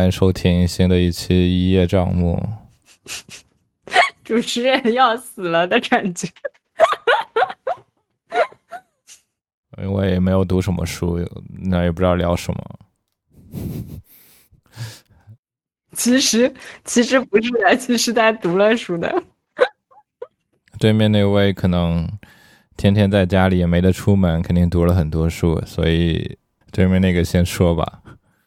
[0.00, 2.42] 欢迎收听新的一期《一叶障目》。
[4.24, 6.26] 主持人要死了的感觉。
[9.76, 11.20] 因为也没有读什么书，
[11.60, 12.78] 那也不知道聊什么。
[15.92, 16.50] 其实，
[16.86, 19.22] 其实不是的，其实他读了书的。
[20.78, 22.08] 对面那位可能
[22.78, 26.38] 天天在家里也没得出门，肯定读了很多书，所以
[26.72, 28.00] 对面那个先说吧。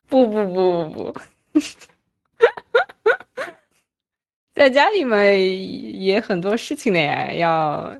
[0.08, 1.22] 不不不不不，
[4.54, 7.98] 在家里嘛也很多事情的呀，要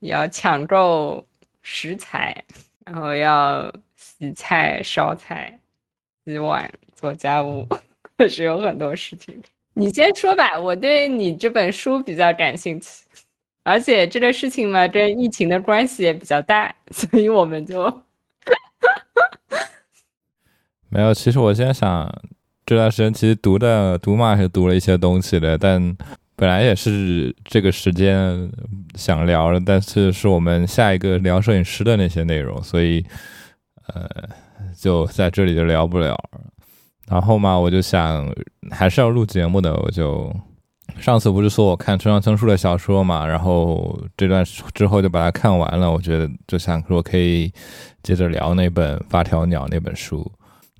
[0.00, 1.24] 要抢购
[1.62, 2.44] 食材，
[2.84, 5.58] 然后要洗菜、烧菜、
[6.24, 7.66] 洗碗、做家务，
[8.18, 9.40] 确实有很多事情。
[9.74, 13.04] 你先说吧，我对你这本书比较感兴趣。
[13.62, 18.02] 而且这个事情嘛，跟疫情的关系也比较大，所以我们就
[20.88, 21.12] 没有。
[21.12, 22.10] 其实我现在想，
[22.70, 25.96] 这段时间其实读的读嘛是读了一些东西的，但
[26.36, 28.48] 本来也是这个时间
[28.94, 33.04] 想聊的，但是是我们下一个聊摄影师的那些内容，所以
[33.88, 34.08] 呃，
[34.78, 36.16] 就在这里就聊不了。
[37.08, 38.32] 然后嘛，我就想
[38.70, 40.32] 还是要录节目的，我就。
[41.00, 45.90] 上次不是说我看村上春树的小说嘛，然后这段之后就把它看完了。
[45.90, 47.52] 我觉得就想说可以
[48.04, 50.30] 接着聊那本《发条鸟》那本书，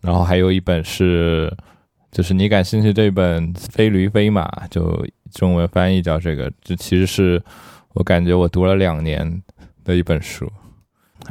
[0.02, 1.52] 然后还有一本是，
[2.10, 6.50] 就是你感兴趣这本《飞驴飞马》，就中文翻译叫这个。
[6.62, 7.42] 这其实是
[7.94, 9.42] 我感觉我读了两年
[9.84, 10.50] 的一本书。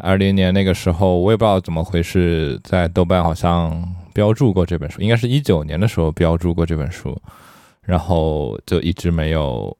[0.01, 7.19] 二零年那个时候，我也不知道怎么回事，在豆瓣好像标注过这本书，应该是一九年的时候标注过这本书。
[7.81, 9.75] 然后就一直没有，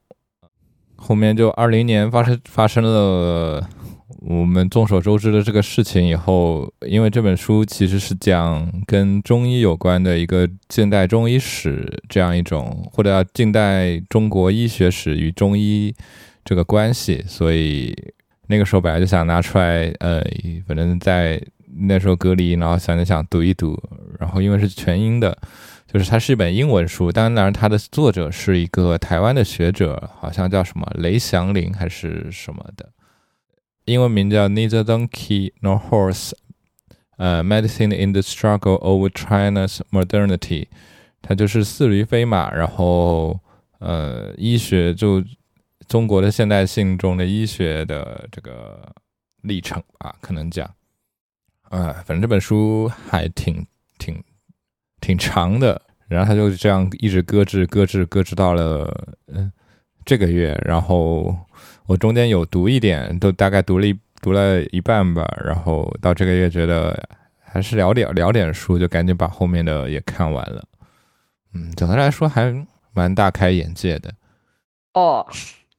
[0.96, 3.66] 后面就二零年发生发生了
[4.18, 15.94] 我们众所周知的这个事情以后，因为这本书其实是讲跟中医有关的一个近代中医史这样一种，或者叫近代中国医学史与中医
[16.44, 17.96] 这个关系，所以
[18.46, 20.22] 那个时候本来就想拿出来，呃，
[20.66, 21.40] 反正在
[21.78, 23.80] 那时候隔离，然后想着想读一读，
[24.18, 25.36] 然后因为是全英的。
[25.92, 32.88] 就是它是一本英文书，当然，它的作者是一个台湾的学者，好像叫什么雷祥林还是什么的，
[33.90, 36.32] 英文名叫 Neither Donkey Nor Horse，
[37.16, 40.68] 呃，Medicine in the Struggle Over China's Modernity，
[41.20, 43.40] 它就是似驴非马，然后
[43.80, 45.24] 呃，医学就
[45.88, 48.94] 中国的现代性中的医学的这个
[49.42, 50.64] 历程啊，可能讲，
[51.62, 53.66] 啊，反正这本书还挺
[53.98, 54.22] 挺。
[55.02, 59.50] 挺长的，然后他就这样一直搁置、搁置、搁置到了嗯
[60.04, 60.54] 这个月。
[60.66, 61.34] 然后
[61.90, 65.28] 我中间有读一点，都大概读了一读了一半吧。
[65.44, 66.96] 然后到这个月觉得
[67.40, 70.62] 还是聊点聊点书，就赶紧把后面的也看完了。
[71.52, 74.14] 嗯，总的来说还蛮大开眼界的。
[74.94, 75.26] 哦，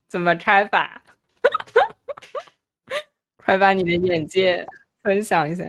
[0.10, 1.02] 怎么拆法？
[3.38, 4.68] 快把你的眼界
[5.04, 5.64] 分享一下。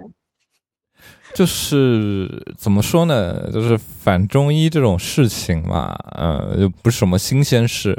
[1.34, 3.48] 就是怎么说呢？
[3.52, 7.96] 就是反中医这种事情嘛，呃，又不是什么新鲜事。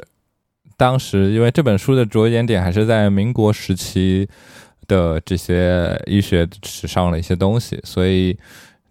[0.78, 4.28] 当时因为这本书的着眼点还是在民国时期
[4.88, 8.38] 的这些医学史上的一些东西，所以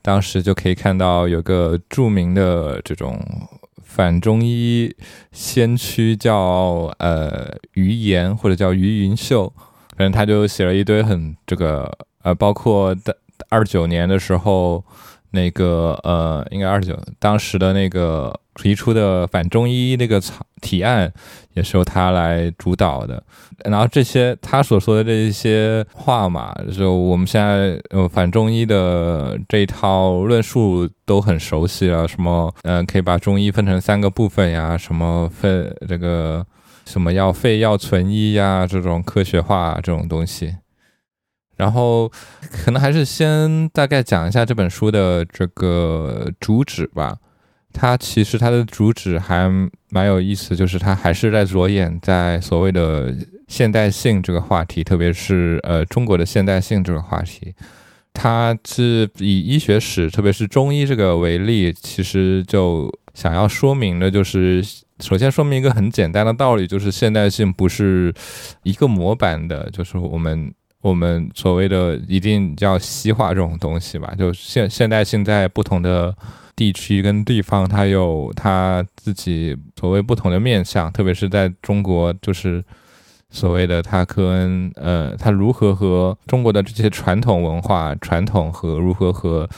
[0.00, 3.20] 当时就可以看到有个著名的这种
[3.82, 4.94] 反中医
[5.32, 9.52] 先驱叫呃余言或者叫余云秀，
[9.96, 11.90] 反正他就写了一堆很这个
[12.22, 13.16] 呃，包括的。
[13.48, 14.82] 二九年的时候，
[15.32, 21.12] 那个呃，应该二十九，当时的那个提出的反中医那个草提案，
[21.54, 23.22] 也是由他来主导的。
[23.64, 32.06] 然后这些他所说的这一些话嘛，就我们现在呃反中医的这一套论述都很熟悉了。
[32.06, 34.76] 什么嗯，可以把中医分成三个部分呀？
[34.76, 36.44] 什么分这个
[36.84, 38.66] 什么要废药存医呀？
[38.66, 40.56] 这种科学化这种东西。
[41.56, 42.10] 然后，
[42.64, 47.16] 可能还是先大概讲一下这本书的这个主旨吧。
[47.72, 49.50] 它其实它的主旨还
[49.90, 53.14] 蛮有意思，就是它还是在着眼在所谓的
[53.48, 57.54] 现代性这个话题，特别是呃中国的现代性这个话题。
[58.12, 64.62] 它是以医学史，特别是中医这个为例，其实就想要说明的，就是
[65.00, 68.12] 首先说明一个很简单的道理，就是现代性不是
[68.62, 70.52] 一个模板的，就是我们。
[70.82, 76.12] 我们所谓的一定叫西化这种东西吧，就现现代性在不同的
[76.54, 82.62] 地区跟地方，它有它自己所谓不同的面相，特别是在中国，就是
[83.30, 89.48] 所谓的它跟呃，它如何和中国的这些传统文化、传统和如何和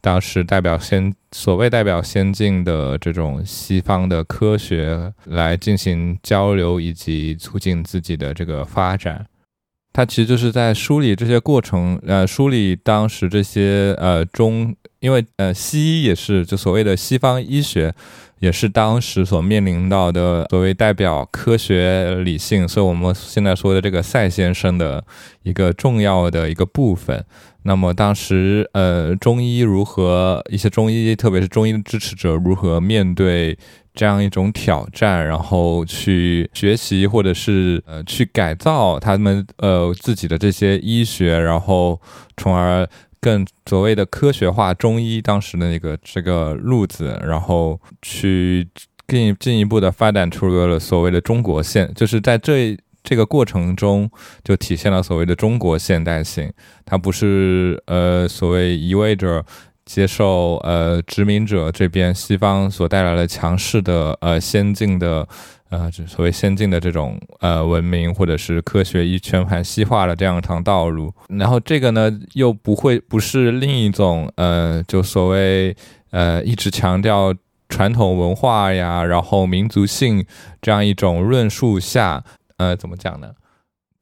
[0.00, 9.26] 当时代表先所谓代表先进的这种西方的科学来进行交流以及促进自己的这个发展。
[9.92, 17.94] 他其实就是在梳理这些过程，呃，梳理当时这些呃中，因为呃西医也是就所谓的西方医学，
[18.40, 25.04] 也是当时所面临到的所谓代表科学理性，所以我们现在说的这个赛先生的
[25.44, 27.24] 一个重要的一个部分。
[27.62, 33.56] 那么当时，呃，中医如何一些中医，特别是中医的支持者如何面对
[33.94, 42.00] 这样一种挑战，然后去学习或者是呃去改造他们呃自己的这些医学，然后
[42.36, 42.88] 从而
[43.26, 48.68] 更所谓的科学化中医当时的那个这个路子，然后去
[49.06, 52.78] 更进一步的发展出了所谓的中国现，就是在这。
[53.08, 54.10] 这个过程中
[54.42, 56.52] 就体现了所谓的中国现代性，
[56.84, 59.44] 它不是呃所谓一味着
[59.84, 65.24] 接受呃殖民者这边西方所带来的强势的呃先进的
[65.70, 75.76] 呃所谓先进的这种呃文明或者是科学一全盘西化的这样一条道路，然后这个呢又不会不是另一种呃就所谓
[76.10, 77.34] 呃一直强调
[77.68, 80.24] 传统文化呀，然后民族性
[80.62, 82.22] 这样一种论述下。
[82.58, 83.32] 呃，怎么讲呢？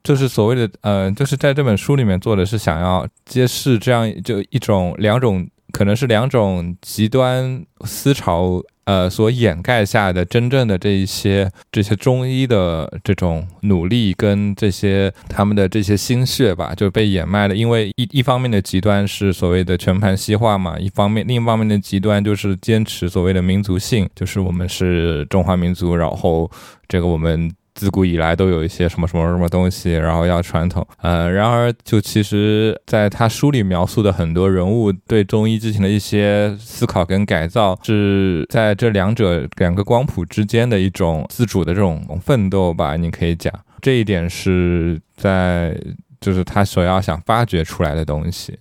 [0.04, 17.56] 就是所谓的呃，就是在这本书里面做的是想要揭示这样就一种两种可能是两种极端思潮呃所掩盖下的真正的这一些这些中医的这种努力跟这些他们的这些心血吧，就被掩埋了。
[17.56, 26.48] 因为一一方面的极端是所谓的全盘西化嘛，一方面另一方面的极端就是坚持所谓的民族性，就是我们是中华民族，然后
[26.86, 27.50] 这个我们。
[27.74, 30.86] 自古以来都有一些什么什么什么东西，然后要传统。
[31.02, 42.96] 呃，然而就其实，在他书里描述的很多人物对中医进行的一些思考跟改造，是在这两者两个光谱之间的一种自主的这种奋斗吧。
[42.96, 45.76] 你可以讲这一点是在
[46.20, 48.58] 就是他所要想发掘出来的东西。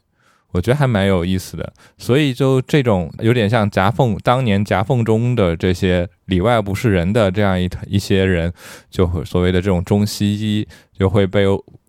[0.53, 8.53] 我觉得还蛮有意思的，所以就这种有点像夹缝，当年夹缝中的这些里外不是人的这样一一些人，
[8.89, 10.67] 就所谓的这种中西医
[10.97, 11.45] 就会被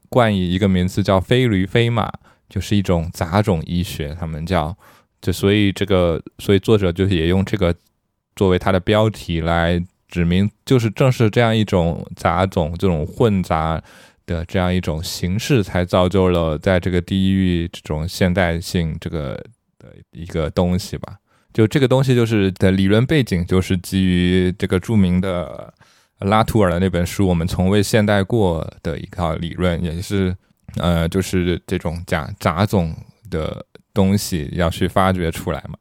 [0.09, 2.11] 冠以一个名字叫“非驴非马”，
[2.49, 4.75] 就是一种杂种医学，他们叫，
[5.21, 7.75] 就所以这个，所以作者就是也用这个
[8.35, 9.79] 作为他的标题来
[10.09, 13.83] 指明，就是正是这样一种杂种，这种混杂。
[14.27, 19.35] 的这样一种形式，才造就了在这个地域这种现代性这个
[19.79, 21.17] 的一个东西吧。
[21.53, 25.73] 就这个东西，就是的理论背景，就是基于这个著名的
[26.19, 30.35] 拉图尔的那本书《我们从未现代过》的一套理论，也是
[30.79, 32.93] 呃，就是这种假杂种
[33.31, 35.79] 的东西要去发掘出来嘛。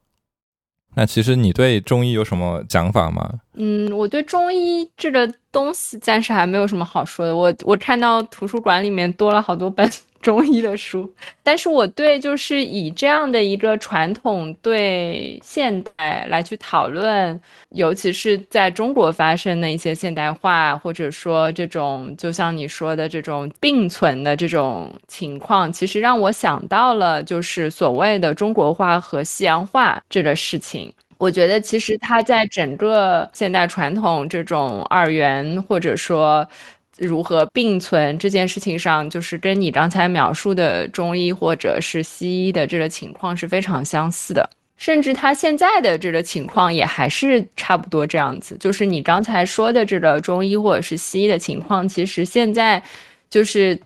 [0.94, 3.28] 那其实你对中医有什么讲法吗？
[3.54, 7.36] 嗯，我对中医这个东西暂时还没有什么好说的。
[7.36, 9.90] 我我看到图书馆里面多了好多本。
[10.24, 11.12] 中医的书，
[11.44, 17.38] 但是我对就是以这样的一个传统对现代来去讨论，
[17.68, 30.90] 尤其是在中国发生的一些现代化，或者说这种就像你说的这种并存的这种情况，其实让我想到了就是所谓的中国化和西洋化这个事情。
[31.18, 36.48] 我觉得其实它在整个现代传统这种二元或者说。
[36.98, 48.56] 如何并存这件事情上，就是跟你刚才描述的中医或者是西医的这个情况是非常相似的，甚至他现在的这个情况也还是差不多这样子。
[48.60, 52.82] 就是你刚才说的这个中医或者是西医的情况，其实现在
[53.28, 53.76] 就是，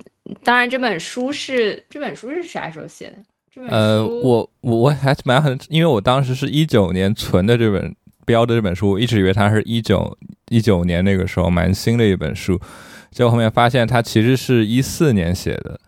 [0.44, 3.16] 当然这本书是这本书是啥时候写的？
[3.70, 7.92] 呃，我我我还蛮很，因为我当时是一九年存的这本
[8.24, 10.16] 标的这本书，我一直以为它是一九
[10.48, 12.60] 一九年那个时候蛮新的一本书。
[13.10, 15.80] 结果后面发现他其实是一四年写的，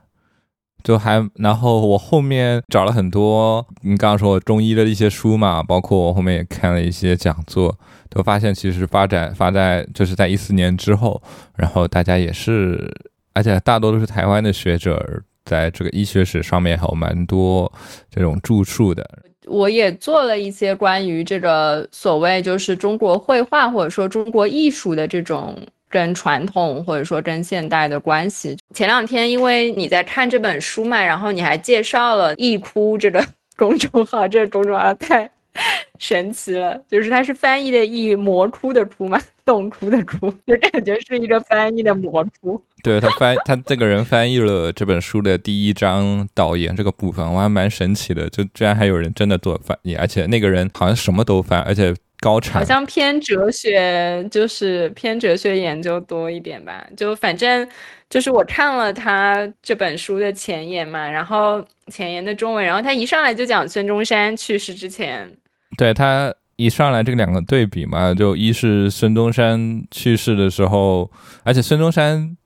[0.83, 11.23] 就还然后我后面找了很多你刚刚说中医的一些书嘛，包括我后面也看了一些讲座，都发现其实发展发在就是在一四年之后，
[11.57, 12.91] 然后大家也是，
[13.35, 17.71] 而且大多都是台湾的学者，在这个医学史上面还有蛮多
[18.11, 19.07] 这种著述的。
[19.47, 25.57] 我也做了一些关于这个所谓就是中国绘画或者说中国艺术的这种。
[25.91, 28.57] 跟传统或者说跟现代的关系。
[28.73, 33.23] 前两天因为你在看这本书嘛，然后你还介绍了易哭这个
[33.59, 35.29] 公众号，这个公众号太
[35.99, 42.63] 神奇了，就是它是翻译的易魔窟的窟嘛，送出的哭，就感觉是一个翻译的魔出。
[42.83, 51.93] 对他翻，他这个人翻译了这本书的第一章导言这个部分，我还蛮神奇的，就居然还有人真的做翻译，而且那个人好像什么都翻，而且。
[52.21, 56.87] 高产好像偏哲学，就是偏哲学研究多一点吧。
[56.97, 57.67] 就反正
[58.11, 65.31] 就是我看了他这本书的前言嘛，然后前言的中文，然后他一上来就讲孙中山去世之前，
[65.79, 71.11] 对他一上来这两个对比嘛，就一是孙中山去世的时候，
[71.43, 72.37] 而且孙中山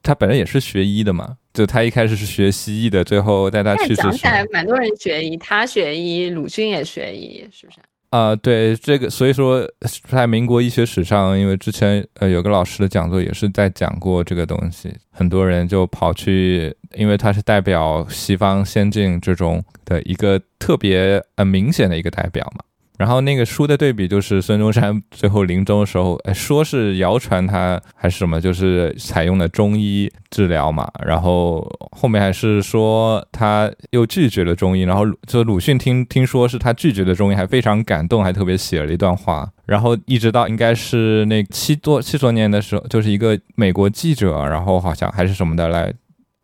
[0.00, 7.78] 他本人也是学医的嘛，就他一开始是学西医的，最后带他去世讲起来蛮多人学医，他学医，鲁迅也学医，是不是？
[8.10, 9.66] 啊，对这个，所以说
[10.08, 22.64] 在民国医学史上，因为之前呃有个老师的讲座也是在讲过这个东西，很多人就跑去，因为他是代表西方先进这种的一个特别呃明显的一个代表嘛。
[22.98, 30.90] 然后那个书的对比就是孙中山最后临终的时候，哎，说是谣传他还是什么，就是采用了中医治疗嘛。
[31.06, 39.48] 然后后面还是说他又拒绝了中医，然后就鲁迅听听说是他拒绝了中医，还非常感动，还特别写了一段话。
[39.64, 45.94] 然后一直到应该是那七多七多年的时候，就是一个美国记者，然后好像还是什么的来。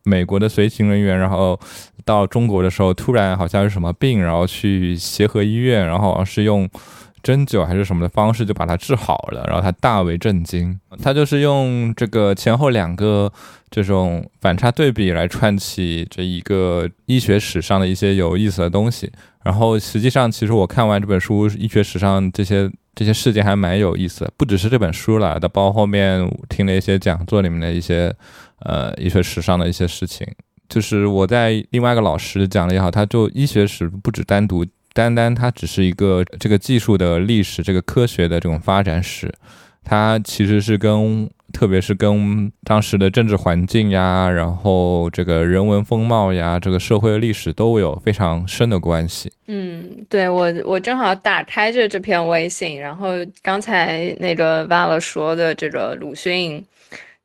[0.06, 1.58] 美国的随行人员，然后
[2.04, 6.68] 到中国的时候，突然好像是什么病，然后去协和医院，然后好像是用
[7.22, 10.78] 针灸还是什么的方式就把他治好了，然后他大为震惊。
[11.02, 13.32] 他就是用这个前后两个
[13.70, 19.10] 这种反差对比来串起这一个医学史上的一些有意思的东西。
[19.42, 28.14] 然后实际上，其实我看完这本书，医学史上这些这些事件还蛮有意思的，不只是这本书了，的包括后面听了一些讲座里面的一些。
[28.60, 30.26] 呃，医学史上的一些事情，
[30.68, 39.32] 就是我在另外一个老师讲的也好，他就医学史不止单独单单它只是一个这个技术的历史，这个科学的这种发展史，
[39.82, 49.30] 它其实是跟特别是跟当时的政治环境呀，然后这个人文风貌呀，这个社会历史都有非常深的关系。
[49.46, 53.10] 嗯，对我我正好打开着这篇微信，然后
[53.42, 56.64] 刚才那个忘了说的这个鲁迅。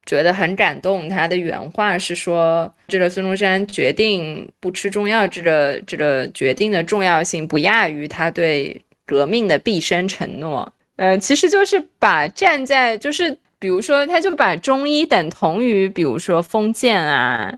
[0.09, 1.07] 觉得很感动。
[1.07, 17.53] 他的原话是说：“这个孙中山决定不吃中药，这个这个决定的重要性不亚于他对革命的毕生承诺。”呃，其实就是把站在，就是比如说，他就把中医等同于，比如说封建啊，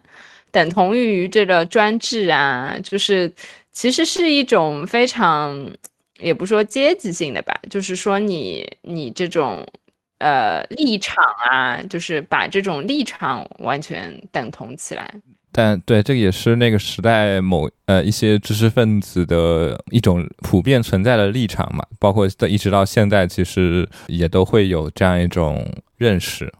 [0.51, 3.31] 等同于这个专制啊，就是
[3.71, 5.71] 其实是一种非常，
[6.19, 9.65] 也不说阶级性的吧，就是说你你这种。
[10.21, 15.11] 呃，立场啊，就是把这种立场完全等同起来。
[15.51, 25.65] 但对，这个也是那个时代某呃一些知识分子的一种普遍存在的立场嘛，包括一直到现在，其实也都会有这样一种
[25.97, 26.53] 认识。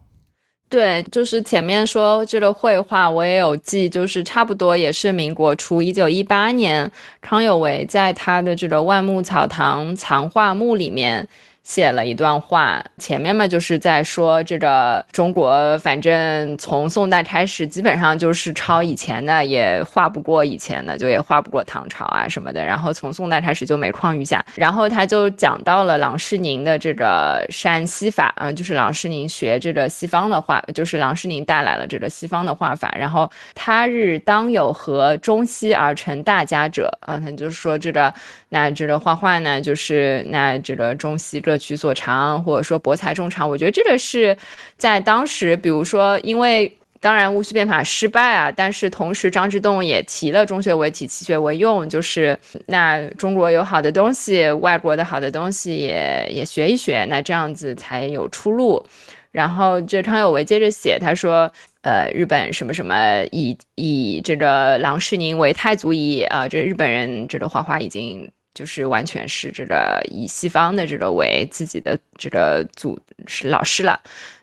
[0.68, 6.92] 对，就是前面说这个绘画，我也有记，就是差不多也是民国初一九一八年，
[7.22, 11.28] 康有为在他的这个万木草堂藏画墓里面。
[11.64, 22.66] 写了一段话，前面嘛就是在说这个中国，反正从宋代开始，基本上就是抄以前的，也画不过以前的，就也画不过唐朝啊什么的。
[22.66, 24.44] 然后从宋代开始就每况愈下。
[24.56, 32.94] 然后他就讲到了郎世宁的这个山西法，啊，就是郎世宁学这个西方的画，就是郎世宁带来了这个西方的画法。
[32.98, 38.14] 然后他日当有合中西而成大家者，啊，他就是说这个。
[38.54, 43.50] 那这个画画呢，就是那这个中西各取所长，或者说博采众长。
[43.50, 44.38] 我觉得这个是
[44.78, 58.86] 在当时，比如说，因为当然戊戌变法失败啊，但是同时张之洞也提了中学为体，西学为用，就是那中国有好的东西，外国的好的东西也也学一学，那这样子才有出路。
[59.32, 61.50] 然后这康有为接着写，他说，
[61.84, 68.30] 呃，日本什么什么以以这个郎世宁为太祖以啊，这日本人这个画画已经。
[68.54, 74.00] 就是完全是这个以西方的这个为自己的这个组是老师了，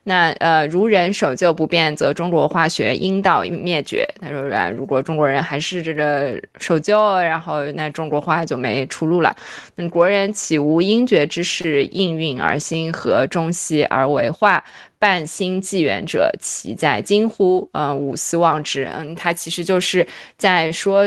[0.08, 4.08] 那呃如人守旧不变，则中国化学应到灭绝。
[4.20, 9.36] 他说，如果中国人还是这个守旧，然后那中国化就没出路了。
[9.76, 14.64] 那国人岂无应绝之势，应运而兴，合中西而为化？
[15.00, 17.68] 半心纪元者，其在今乎？
[17.72, 18.88] 嗯，吾思望之。
[18.92, 20.04] 嗯，他其实就是
[20.36, 21.04] 在说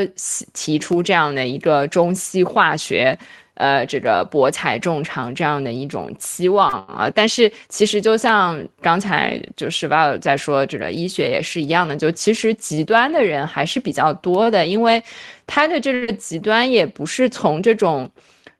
[0.54, 3.18] 提出这样的一个中西化学，
[3.54, 7.10] 呃，这个博采众长这样的一种期望啊。
[7.14, 15.02] 但是其实就像刚才就是 Val 在说，这个医学也是一样的，就其实极端的人还是比较多的，因为
[15.46, 18.10] 他的这个极端也不是从这种。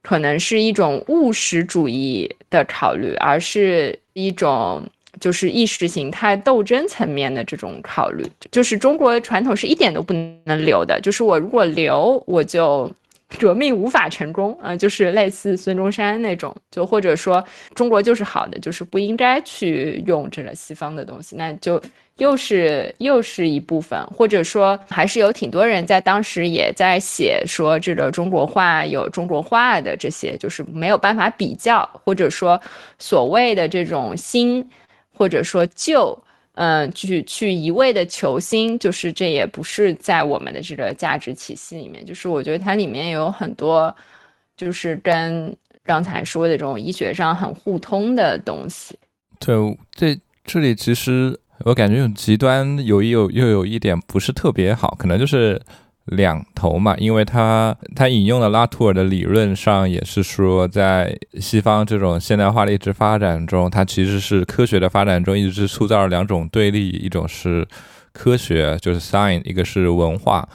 [0.05, 4.83] 可能是一种务实主义的考虑，而是一种
[5.21, 12.91] 就是意识形态斗争层面的这种考虑，就是中国传统是一点都不能留的，就是我如果留，我就。
[13.39, 17.43] 革命无法成功啊，就是类似孙中山那种，就或者说
[17.75, 21.83] 中国就是好的，就是不应该去用这个西方的东西，那就
[22.19, 32.61] 又是又是一部分，或者说还是有挺多人在当时也在写说这个中国话有中国话的这些，就是没有办法比较，或者说
[32.99, 34.69] 所谓的这种新，
[35.13, 36.17] 或者说旧。
[36.55, 42.05] 嗯，去去一味的求新，就是这也不是在我们的这个价值体系里面。
[42.05, 43.95] 就是我觉得它里面有很多，
[44.57, 45.55] 就是跟
[45.85, 48.99] 刚才说的这种医学上很互通的东西。
[49.39, 49.55] 对，
[49.93, 55.61] 这这里其实我感觉有极端，有有又有一点不是特别好，可能就是。
[56.07, 67.67] 两头嘛，因为他他引用了拉图尔的理论上也是说，在西方这种现代化的一直发展中，它其实是科学的发展中一直是塑造了两种对立，一种是
[68.13, 70.49] 科学，就是 science，一个是文化，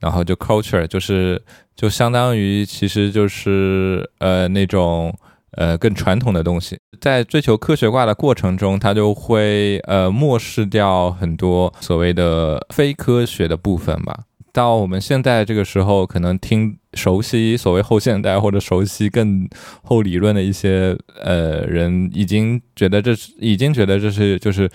[0.00, 1.40] 然后就 culture，就是
[1.74, 5.16] 就相当于其实就是呃那种
[5.52, 14.24] 呃更传统的东西，在追求科学化的过程中，它就会呃漠视掉很多所谓的非科学的部分吧。
[14.54, 19.48] 到我们现在这个时候，可能听熟悉所谓后现代或者熟悉更
[19.82, 24.70] 后理论的一些呃人，已经觉得这是已经觉得这是就是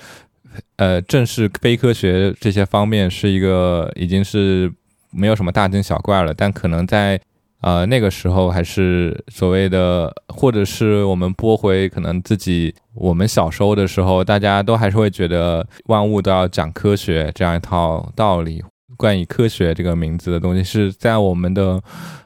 [0.76, 4.70] 呃正是非科学这些方面是一个已经是
[5.12, 6.34] 没有什么大惊小怪了。
[6.34, 7.18] 但可能在
[7.62, 18.62] 呃那个时候，还是所谓的，或者是我们拨回可能自己我们小时候的时候，大家都还是会觉得万物都要讲科学这样一套道理。
[19.00, 21.82] 关于科学这个名字的东西，是在我们的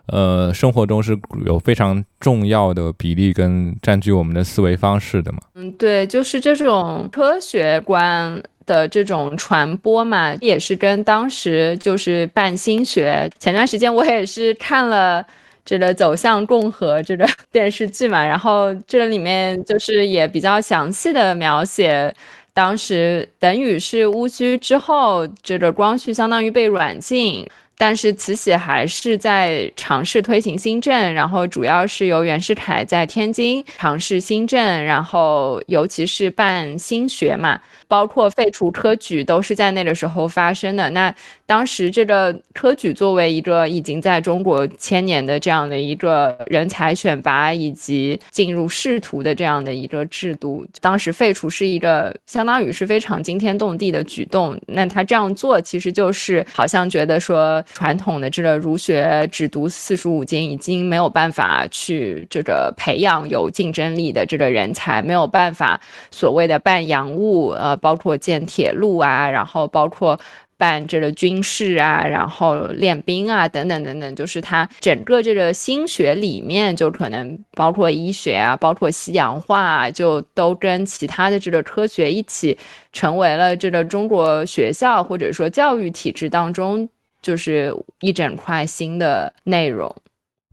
[0.08, 5.38] 呃生活中是有非常重要的比例跟占据我们的思维方式的嘛？
[5.54, 13.30] 嗯，对，就是这种科学观的这种传播嘛，也是跟当时就是办新学。
[13.38, 15.24] 前段时间我也是看了
[15.64, 22.12] 这个《走向共和》这个电视剧嘛，然后这里面就是也比较详细的描写。
[22.54, 37.60] 当时等于是戊戌之后，这个光绪相当于被软禁，但是慈禧还是在尝试推行新政，然后主要是由袁世凯在天津尝试新政，然后尤其是办新学嘛。
[37.88, 40.90] 包括废除科举都是在那个时候发生的。
[40.92, 41.14] 那
[41.54, 54.60] 当时这个科举作为一个已经在中国千年的这样的一个人才选拔以及进入仕途的这样的一个制度，当时废除是一个相当于是非常惊天动地的举动。
[54.66, 67.78] 那他这样做其实就是好像觉得说传统的这个儒学只读四书五经已经没有办法去这个培养有竞争力的这个人才，没有办法所谓的办洋务呃。
[67.78, 70.18] 包括建铁路啊，然后包括
[70.58, 82.58] 办这个军事啊，然后练兵啊，等等等等，就是它整个这个心学里面，就可能包括医学啊，包括西洋化，就都跟其他的这个科学一起
[82.92, 86.88] 成为了这个中国学校或者说教育体制当中，
[87.22, 89.94] 就是一整块新的内容。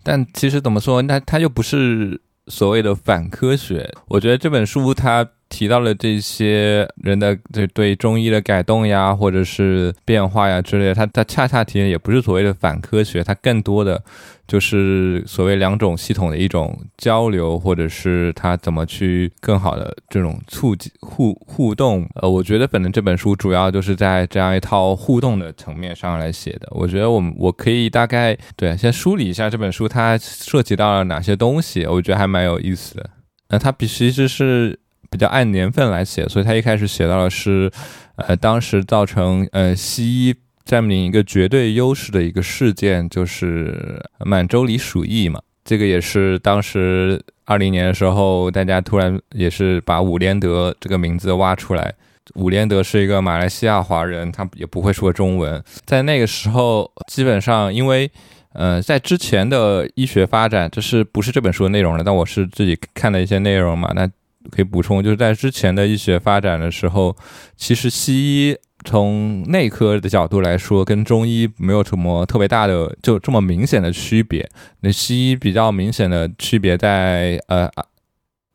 [0.02, 3.92] 但其实怎么说，那它又不是所谓的反科学。
[4.08, 5.28] 我觉得这本书它。
[5.50, 14.02] 提到了这些人的对对中医的改动呀，或者是变化呀之类的，他他恰恰提的也不是所谓的反科学，它更多的
[14.46, 22.08] 就是所谓两种系统的一种交流，或者是他怎么去更好的这种促进互互动。
[22.14, 26.68] 呃，我觉得本正这本书主要就是在这样一套互动的层面上来写的。
[26.70, 33.10] 我觉得我们我可以大概对先梳理一下这本书它涉及到了哪些东西，我觉得还蛮有意思的。
[33.48, 34.78] 那它比其实是。
[35.10, 37.70] 比较按年份来写，所以他一开始写到的是，
[38.14, 45.40] 呃，当时造成呃西医占领一个绝对优势的一个事件，就是满洲里鼠疫嘛。
[45.64, 51.92] 这个也是当时二零年的时候，大家突然也是把伍连德这个名字挖出来。
[52.36, 55.62] 伍连德是一个马来西亚华人，他也不会说中文。
[55.84, 58.08] 在那个时候，基本上因为，
[58.52, 62.04] 呃，在之前的医学发展，这是不是这本书的内容了？
[62.04, 64.08] 但我是自己看的一些内容嘛，那。
[64.50, 67.14] 可以补充，就是在之前的医学发展的时候，
[67.56, 74.48] 其实西医从内科的角度来说，跟中医没有什么特别大的就这么明显的区别。
[74.80, 77.68] 那西医比较明显的区别在呃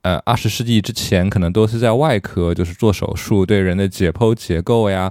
[0.02, 5.08] 呃二十世纪之前，可能都是在外科，就是做手术，对人的解剖结构呀，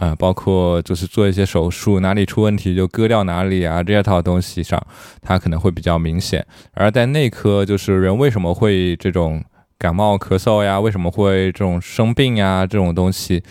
[0.00, 4.82] 呃，包括就是做一些手术，哪里出问题就割掉哪里啊，这套东西上，
[5.20, 6.44] 它可能会比较明显。
[6.72, 9.44] 而在内科，就是人为什么会这种。
[9.84, 13.42] 感冒咳嗽呀，为什么会这种生病呀这种东西，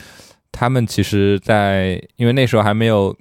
[0.52, 3.16] 他们其实，在因为那时候还没有。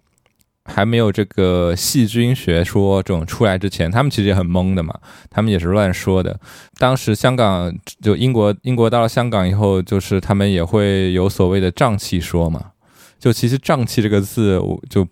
[0.64, 4.96] 还没有这个细菌学说这种出来之前，他们其实也很懵的嘛，
[5.29, 6.38] 他们也是乱说的。
[6.79, 12.70] 当时香港就英国，英国到了香港以后，就是他们也会有所谓的胀气说嘛。
[13.18, 15.05] 就其实胀气这个字，就。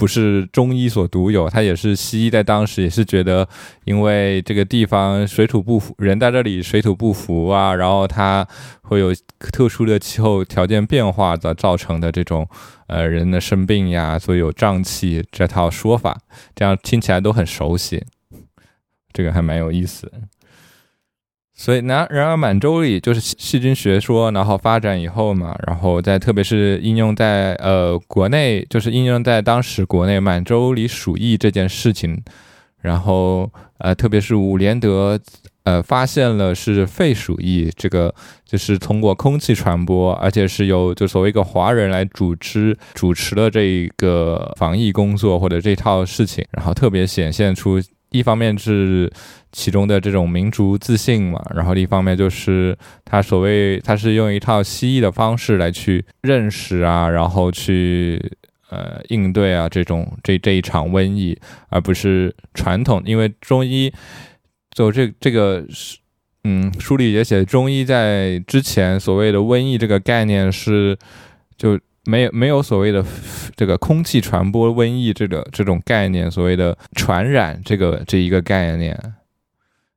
[0.00, 3.46] 不是中医所独有，它也是西医在当时也是觉得，
[3.84, 8.48] 因为这个地方水土不服，人在这里水土不服啊，然后它
[8.80, 9.14] 会有
[9.52, 12.48] 特殊的气候条件变化的造成的这种，
[12.86, 16.18] 呃，人的生病呀，所以有胀气这套说法，
[16.54, 18.02] 这样听起来都很熟悉，
[19.12, 20.10] 这个还蛮有意思。
[21.60, 32.18] 所以，然然而满洲里就是细菌学说，然后发展以后嘛，然后在特别是应用在呃国内，就是应用在当时国内满洲里鼠疫这件事情，
[32.80, 35.20] 然后呃特别是伍连德
[35.64, 38.14] 呃发现了是肺鼠疫，这个
[38.46, 47.78] 就是通过空气传播，而且是由就所谓一个华人来主持主持了这一个防疫工作或者这套事情，然后特别显现出。
[48.10, 49.10] 一方面是
[49.52, 58.20] 其中的这种民族自信嘛，然后另一方面就是他所谓他是用一套西医的方式来去认识啊，然后去
[58.70, 63.92] 呃应对啊这种这这一场瘟疫，而不是传统，因为中医
[64.72, 65.98] 就这这个是
[66.44, 70.98] 嗯书里也写，中医在之前所谓的瘟疫这个概念是
[71.56, 71.78] 就。
[72.06, 73.04] 没有没有所谓的
[73.54, 78.98] 这个空气传播瘟疫这个这种概念，所谓的传染这个这一个概念，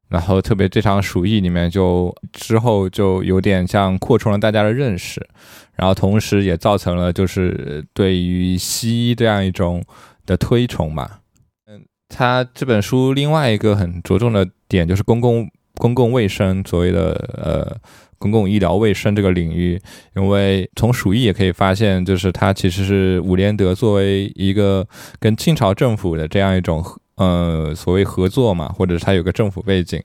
[0.10, 5.26] 然后特别这场鼠疫里面就之后就有点像扩充了大家的认识，
[5.76, 9.82] 然后同时也造成了就是对于西医这样一种
[10.26, 11.22] 的推崇吧。
[11.68, 17.78] 嗯，他这本书另外一个很着重的点就是公共公共卫生所谓的呃。
[18.24, 19.78] 公共医疗卫生这个领域，
[20.16, 24.88] 因为从鼠疫也可以发现，就是它其实是伍连德作为一个
[25.20, 26.82] 跟清朝政府的这样一种
[27.18, 30.02] 呃所谓合作嘛，或者是他有个政府背景。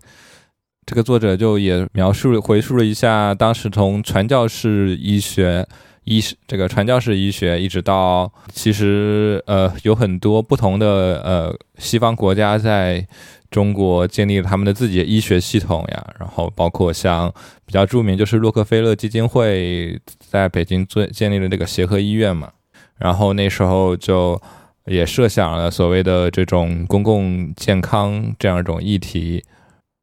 [0.85, 5.65] 这个作者就也描述回述了一下，当时从传教士医学
[6.03, 13.07] 医这个传教士医学，一直到其实呃有很多不同的呃西方国家在。
[13.51, 17.33] 中国建立了他们的自己的医学系统呀，然后包括像
[17.65, 22.51] 比较著名就是洛克菲勒基金会在北京做建立了这个协和医院嘛，
[22.99, 24.39] 然后那时候就
[24.85, 29.43] 也设想了所谓的这种公共健康这样一种议题，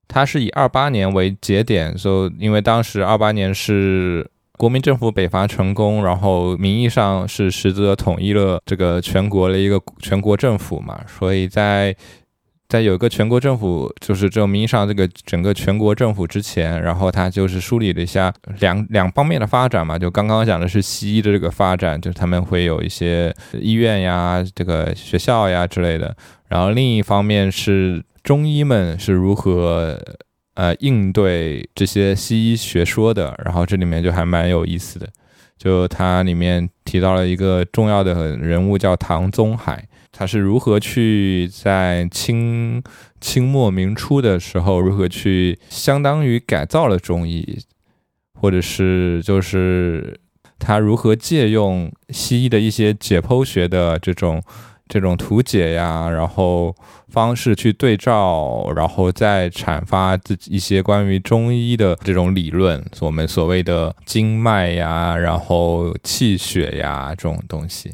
[0.07, 4.27] 它是以二八年为节点，就因为当时二八年是
[4.57, 11.95] 国民政府北伐成功，然后名义上是实则统一了这个全国的一个全国政府嘛，所以在。
[12.67, 26.15] 在有一个全国政府，就是这种名义上这个整个全国政府之前，然后他就是梳理了一下两两方面的发展嘛，就刚刚讲的是西医的这个发展，就是他们会有一些医院呀、这个学校呀之类的，
[26.47, 29.99] 然后另一方面是中医们是如何
[30.55, 35.07] 呃应对这些西医学说的，然后这里面就还蛮有意思的，
[35.55, 39.87] 就它里面提到了一个重要的人物叫唐宗海。
[40.17, 42.81] 他是如何去在清
[43.19, 47.59] 清末明初的时候，如何去相当于改造了中医，
[48.33, 50.17] 或者是就是
[50.57, 54.41] 他如何借用西医的一些解剖学的这种
[54.87, 56.73] 这种图解呀，然后
[57.09, 67.91] 方式去对照，然后再阐发自己一些关于中医的这种理论，我们所谓的经脉呀，然后气血呀这种东西。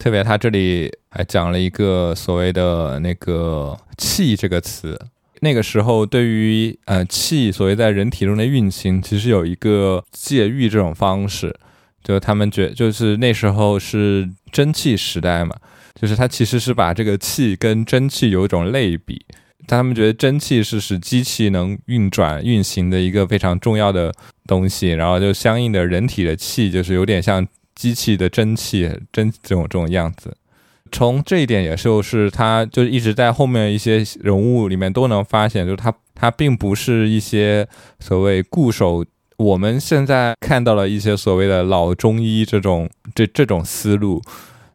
[0.00, 4.98] 特别他这里还讲了一个所谓的那个气这个词，
[5.40, 11.54] 那个时候对于呃气所谓在人体中的运行，其实有一个借喻这种方式，
[12.02, 15.54] 就他们觉就是那时候是蒸汽时代嘛，
[16.00, 19.22] 就是他其实是把这个气跟蒸汽有一种类比，
[19.66, 24.10] 他们觉得蒸汽是使机器能运转运行的一个非常重要的
[24.46, 27.46] 东西，然后就相应的人体的气就是有点像。
[27.80, 30.36] 机器的蒸汽蒸这种这种样子，
[30.92, 37.66] 从这一点也就是他就一直在后面一些人物里面都能发现，就是他他并不是一些
[37.98, 39.02] 所谓固守
[39.38, 44.20] 我们现在看到了一些所谓的老中医这种这这种思路，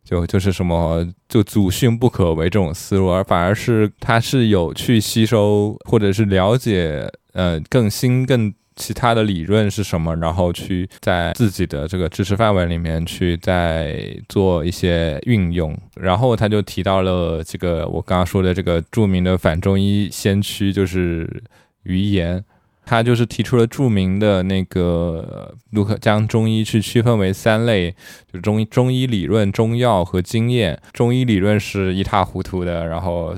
[0.04, 8.52] 就就是什么就祖训不可为这种思路，而反而是他是有去吸收或者是了解呃更新更。
[8.76, 10.16] 其他的理论是什么？
[10.18, 15.78] 然后去在自己的这个知识范围里面去再做一些运用。
[15.96, 21.44] 然后他就提到了这个我刚刚说的这个著名的反中医先驱，就是
[21.84, 22.44] 余言。
[22.88, 27.90] 他就是提出了著名的那个如何将中医去区分为三类，
[28.32, 30.80] 就是中医中医理论、中药和经验。
[30.94, 33.36] 中医理论是一塌糊涂的，然后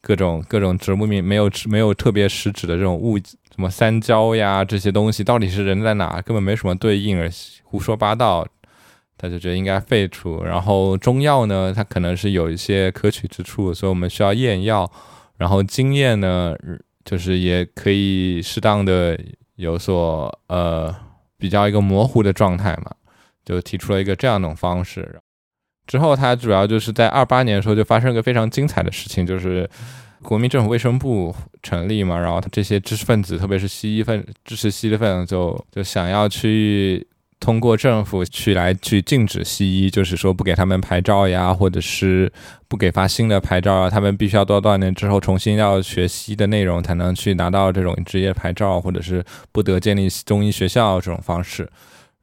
[0.00, 7.30] 各种各种直不明没有没有特别实质的这种物，什么三焦呀这些东西，到底是人在哪，根本没什么对应，而
[7.64, 8.46] 胡说八道。
[9.16, 10.44] 他就觉得应该废除。
[10.44, 14.90] 然后中药呢，它可能是有一些可取之处，所以我们需要验药。
[15.36, 16.56] 然后经验呢？
[17.04, 19.18] 就是也可以适当的
[19.56, 20.94] 有所呃
[21.38, 22.92] 比较一个模糊的状态嘛，
[23.46, 25.18] 就提出了一个这样一种方式。
[25.88, 29.68] 之后他主要就是在二八年的时候就发生一个非常精彩的事情，就是
[30.22, 37.04] 国民政府卫生部成立嘛，然后他这些知识分子，特别是西医分支持西医分子，就就想要去。
[37.40, 42.30] 通过政府去来去禁止西医，就是说不给他们牌照呀，或者是
[42.66, 51.70] 不给发新的牌照啊，他们必须要多少年之后重新要学西医的内容才能去拿到这种职业牌照，或者是不得建立中医学校这种方式。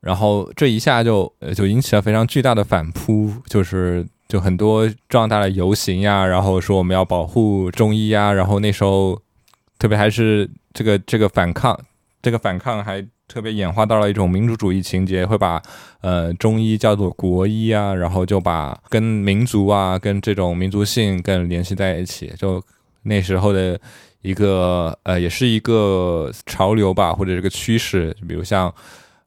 [0.06, 9.20] 然后这一下就就引起了非常巨大的反扑，就是就很多壮大的游行呀，然后说我们要保护中医呀，然后那时候
[9.80, 11.78] 特别还是这个这个反抗，
[12.22, 13.06] 这个反抗还。
[13.28, 15.60] 特别演化到了一种民主主义情节，会把
[16.02, 22.32] 呃中医叫做国医啊，然后就把跟民族啊、跟这种民族性更联系在一起。
[22.38, 22.62] 就
[23.02, 23.82] 那时候的
[24.22, 28.16] 一个呃，也是一个潮流吧，或者这个趋势。
[28.28, 28.72] 比如像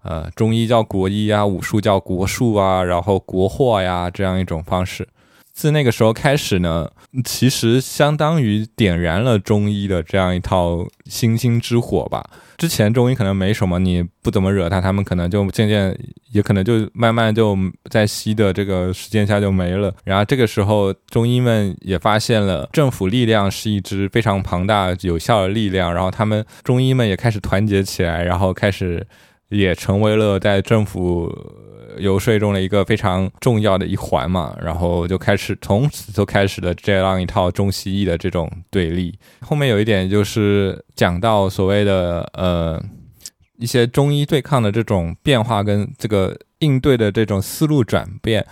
[0.03, 5.09] 呃中医叫国医啊，武术叫国术啊，然后国货呀这样一种方式。
[5.53, 6.89] 自那个时候开始呢，
[7.25, 12.25] 其实相当于点燃了中医的这样一套星星之火吧。
[12.57, 15.99] 之前中医可能没什么，你不怎么惹他，他们可能就渐渐，
[16.31, 17.57] 也可能就慢慢就
[17.91, 19.93] 在西的这个实践下就没了。
[20.05, 29.05] 然后这个时候，中医们也发现了政府力量是一支非常庞大有效的力量，然后他们中医们也开始团结起来，然后开始
[29.49, 31.33] 也成为了在政府。
[31.99, 39.13] 游说中的一个非常重要的一环嘛，然后就开始从此就开始了这样一套中西医的这种对立。
[39.41, 42.81] 后面有一点就是讲到所谓的呃
[43.59, 48.47] 一些中医对抗的这种变化跟这个应对的这种思路转变，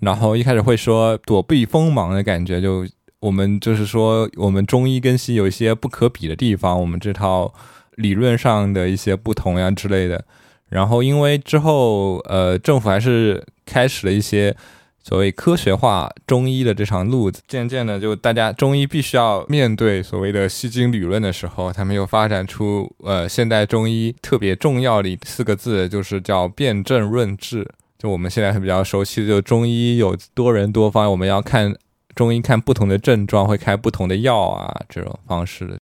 [0.00, 2.84] 然后一开始会说躲避锋芒的感觉，就
[3.20, 7.54] 我们就是说我们中医跟西有一些不可比的地方，我们这套
[7.98, 10.24] 理论上的一些不同呀之类的。
[10.70, 14.54] 然后，因为之后，呃，政府还是开始了一些
[15.02, 17.40] 所谓科学化中医的这场路子。
[17.48, 27.66] 渐渐的，就大家中医必须要面对所谓的西经理论的时候，他们又发展出呃现代中医特别重要的四个字，就是叫辨证论治。
[27.98, 31.74] 就我们现在是比较熟悉的，就中医有多人多方，我们要看
[32.14, 35.78] 中医看不同的症状，会开不同的药啊，这种方式。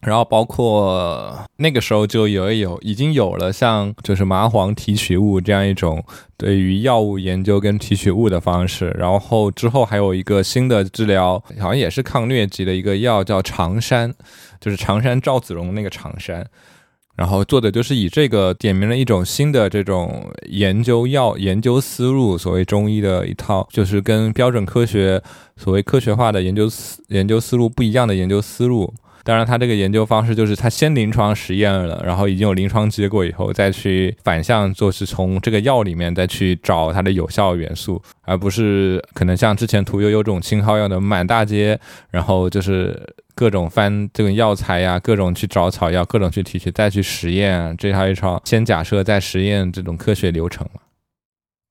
[0.00, 6.02] 然后包括那个时候就有有已经有了像就是麻黄提取物这样一种
[6.36, 14.14] 对于药物研究跟提取物的方式，然后之后还有一个新的治疗，好像也是抗疟疾的一个药叫长山，
[14.60, 16.46] 就是常山赵子龙那个常山，
[17.16, 25.20] 然后做的就是以这个点明了一种新的这种研究药研究思路，所谓中医的一套就是跟标准科学
[25.56, 28.94] 所谓科学化的研究思研究思路不一样的研究思路。
[29.28, 41.78] 当然，他这个研究方式就是他先临床实验了，然后已经有临床结果以后，再去反向做，是从这个药里面再去找它的有效元素，而不是可能像之前屠呦呦这种青蒿药的满大街，
[42.10, 42.98] 然后就是
[43.34, 50.80] 各种翻这种药材呀，各种去找草药，各种去提取，再去实验，这套一套先假设再实验这种科学流程嘛。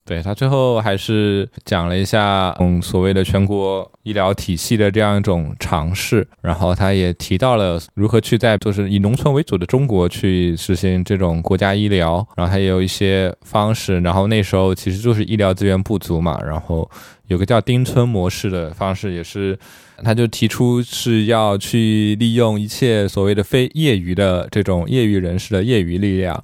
[0.08, 16.89] 对他最后还是讲了一下，嗯，所谓的全国医疗体系的这样一种尝试，然后他也提到了如何去在就是以农村为主的中国去实行这种国家医疗，然后他也有一些方式，然后那时候其实就是医疗资源不足嘛，然后
[17.28, 19.60] 有个叫丁村模式的方式，也是
[20.06, 26.41] 他就提出是要去利用一切所谓的非业余的这种业余人士的业余力量。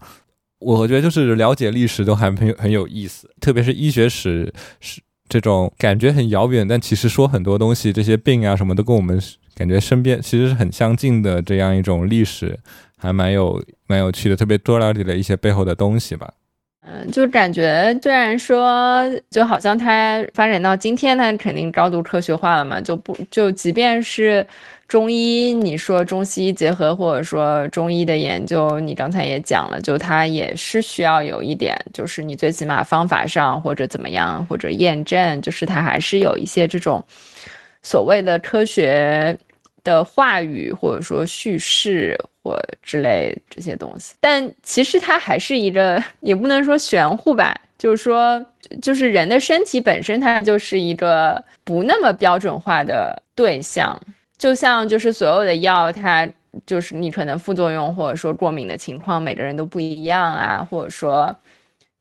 [0.64, 9.20] 我觉得就是了解历史都还很有很有意思，特别是医学史是这种感觉很遥远，但其实说很多东西，这些病啊什么都跟我们
[9.56, 12.58] 感觉身边其实是很相近的这样一种历史，
[12.98, 16.34] 还蛮有蛮有趣的，特别多了解了一些背后的东西吧。
[16.86, 24.46] 嗯，就感觉虽然说就好像它发展到今天，它肯定高度科学化了嘛，就不就即便是。
[24.94, 37.04] 中医，你说中西医结合，或者说中医的研究，你刚才也讲了，就它也是需要有一点，就是你最起码方法上或者怎么样，或者验证，就是它还是有一些这种
[37.82, 39.36] 所谓的科学
[39.84, 48.46] 的话语或者说叙事或之类这些东西，但其实它还是一个，也不能说玄乎吧，就是说，
[48.80, 54.00] 就是人的身体本身它就是一个不那么标准化的对象，
[54.44, 56.28] 就像就是所有的药，它
[56.66, 61.34] 就是你可能副作用或者说过敏的情况，每个人都不一样啊，或者说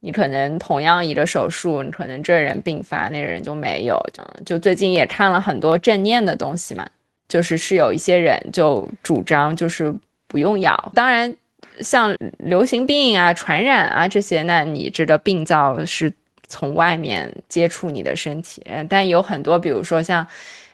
[0.00, 3.96] 你可能同样一个手术，你可能这人并发，那个人就没有，
[4.44, 6.84] 就最近也看了很多正念的东西嘛。
[7.28, 9.94] 就是是有一些人就主张就是
[10.26, 11.32] 不用药，当然
[11.78, 16.12] 像流行病啊、传染啊这些，那你这个病灶是
[16.48, 20.26] 从外面接触你的身体，但有很多，比如说像。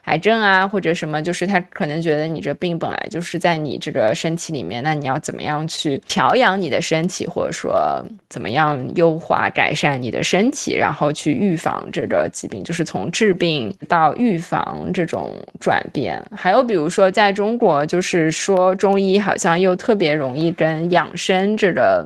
[0.09, 16.19] 癌症啊，或者什么，就是他可能觉得你这病本来就是在你这个身体里面，那你要怎么样去调养你的身体，或者说怎么样优化改善你的身体，然后去预防这个疾病，就是从治病到预防这种转变。
[16.35, 22.03] 还有比如说，在中国，就是说中医好像又特别容易跟养生这个，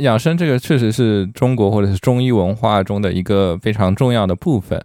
[0.00, 4.78] 养生这个确实是中国或者是中医文化中的一个非常重要的部分。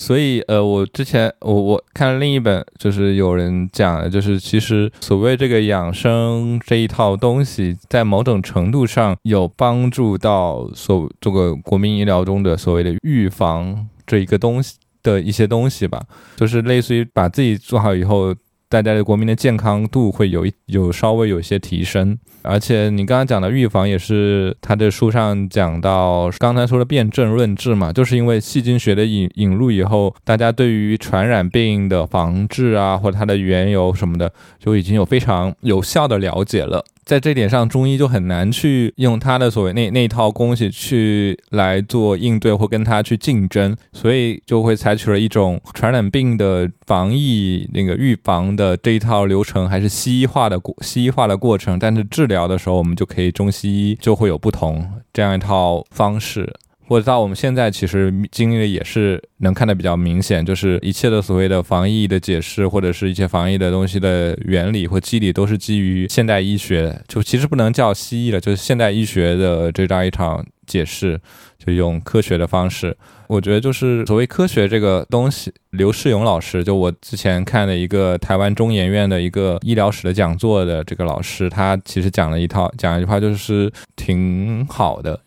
[0.00, 16.02] 所以，呃，我之前我我看另一本，就是有人讲，就是其实所谓这个养生这一套东西，在某种程度上有帮助到所这个国民医疗中的所谓的预防这一个东西的一些东西吧，
[16.34, 18.34] 就是类似于把自己做好以后。
[18.70, 36.84] 大家的国民的健康度会有一有稍微有一些提升，而且你刚刚讲的预防也是他的书上讲到，刚才说的辨证论治嘛，就是因为细菌学的引引入以后，大家对于传染病的防治啊，或者它的缘由什么的，就已经有非常有效的了解了。
[37.04, 51.78] 在这点上，中医就很难去用他的所谓那那套东西去来做应对或跟他去竞争，所以就会采取了一种传染病的防疫那个预防的这一套流程，还是西医化的过西医化的过程。
[51.78, 56.52] 但是治疗的时候，我们就可以中西医就会有不同这样一套方式。
[56.90, 71.20] 或者到我们现在，其实经历的也是能看得比较明显，就是一切的所谓的防疫的解释，或者是一些防疫的东西的原理或机理，都是基于现代医学，就其实不能叫西医了，就是现代医学的这样一场解释，
[71.64, 72.96] 就用科学的方式。
[73.28, 85.20] 我觉得就是所谓科学这个东西，刘世勇老师，就我之前看的一个台湾中研院的一个医疗史的讲座的这个老师，他其实讲了一套，讲一句话，就是挺好的。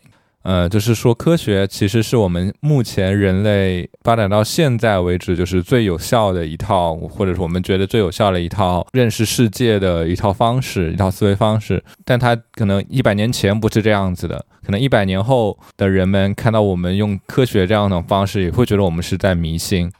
[0.44, 11.82] 呃，就是说，科学其实是我们目前人类发展到现在为止，就是最有效的一套，或者是我们觉得最有效的一套认识世界的一套方式，一套思维方式。
[12.04, 19.90] 但它可能一百年前不是这样子的，可能一百年后的人们看到我们用科学这样的方式，也会觉得我们是在迷信，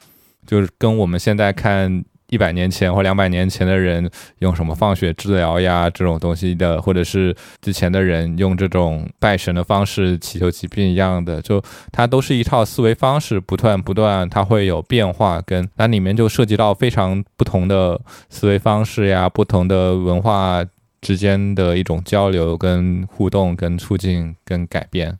[0.46, 2.04] 就是跟我们现在看。
[2.28, 20.64] 一百年前或两百年前的人用什么放血治疗呀这种东西的，或者是之前的人用这种拜神的方式祈求疾病一样的，就它都是一套思维方式，不断不断，它会有变化，跟那里面就涉及到非常不同的思维方式呀，不同的文化
[21.00, 25.18] 之间的一种交流、跟互动、跟促进、跟改变。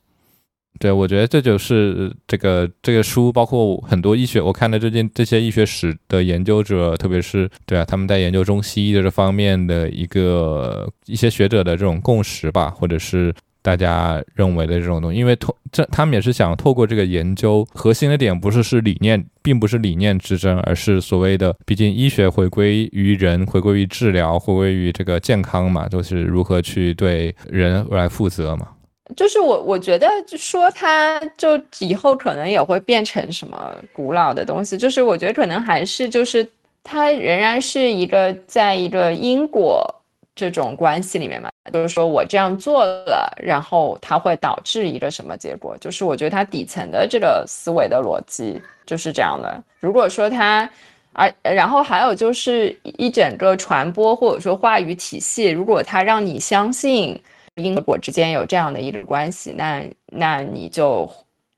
[0.80, 13.32] 对，我觉得这就是这个这个书，包括很多医学，我看的这件这些医学史的研究者，特别是对啊，他们在研究中西医的这方面的一个一些学者的这种共识吧，或者是
[13.62, 28.68] 大家认为的这种东西，因为透这他们也是想透过这个研究，核心的点不是是理念，并不是理念之争，而是所谓的，毕竟医学回归于人，回归于治疗，回归于这个健康嘛，就是如何去对人来负责嘛。
[29.14, 34.78] 就是我，我觉得就说它就以后可能也会变成什么古老的东西。
[34.78, 36.48] 就是我觉得可能还是就是
[36.82, 39.86] 它仍然是一个在一个因果
[40.34, 41.50] 这种关系里面嘛。
[41.70, 45.76] 就是说我这样做了，然后它会导致一个什么结果？
[45.78, 49.62] 就是我觉得它底层的这个思维的逻辑就是这样的。
[49.80, 50.68] 如果说它，
[51.12, 57.20] 而然后还有就是一整个传播或者说话语体系，如果它让你相信。
[57.56, 61.08] 因果之间有这样的一个关系，那那你就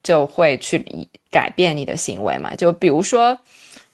[0.03, 0.85] 就会去
[1.31, 2.55] 改变你的行为嘛？
[2.55, 3.39] 就比如说，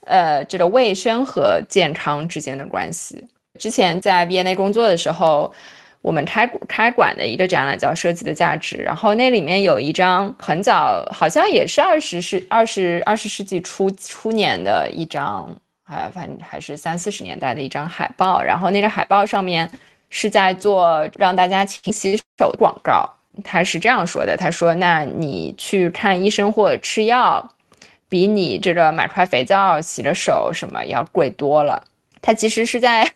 [0.07, 3.25] 呃，这个卫生和健康之间的关系。
[3.59, 5.53] 之前在 B N A 工作的时候，
[6.01, 15.49] 我们开开馆的一个展览叫“设计的价值”，然后那里面有一张很早，好像也是二十世二十二十世纪初初年的一张，
[15.85, 19.71] 啊，反正还是三四十年代的一张海报，然后那个海报上面。
[20.15, 23.09] 是在做让大家勤洗手广告，
[23.43, 27.51] 他是这样说的：“他说，那你去看医生或者吃药，
[28.11, 31.83] 比你这个买块肥皂洗了手什么要贵多了。”
[32.21, 33.11] 他其实是在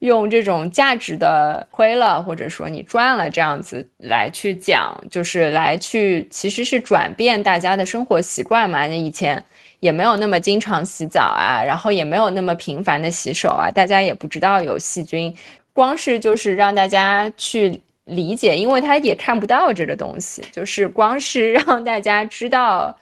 [0.00, 8.86] 用这种价值的亏了，或者说你赚了这样子来去讲，就是来去其实是转变大家的生活习惯嘛。
[8.86, 9.42] 那以前
[9.80, 15.34] 也没有那么经常洗澡啊，然后也没有那么频繁的洗手啊，大家也不知道有细菌，
[15.72, 17.80] 光是就是让大家去。
[18.06, 22.98] 理解，因为他也看不到这个东西，就是光是让大家知道。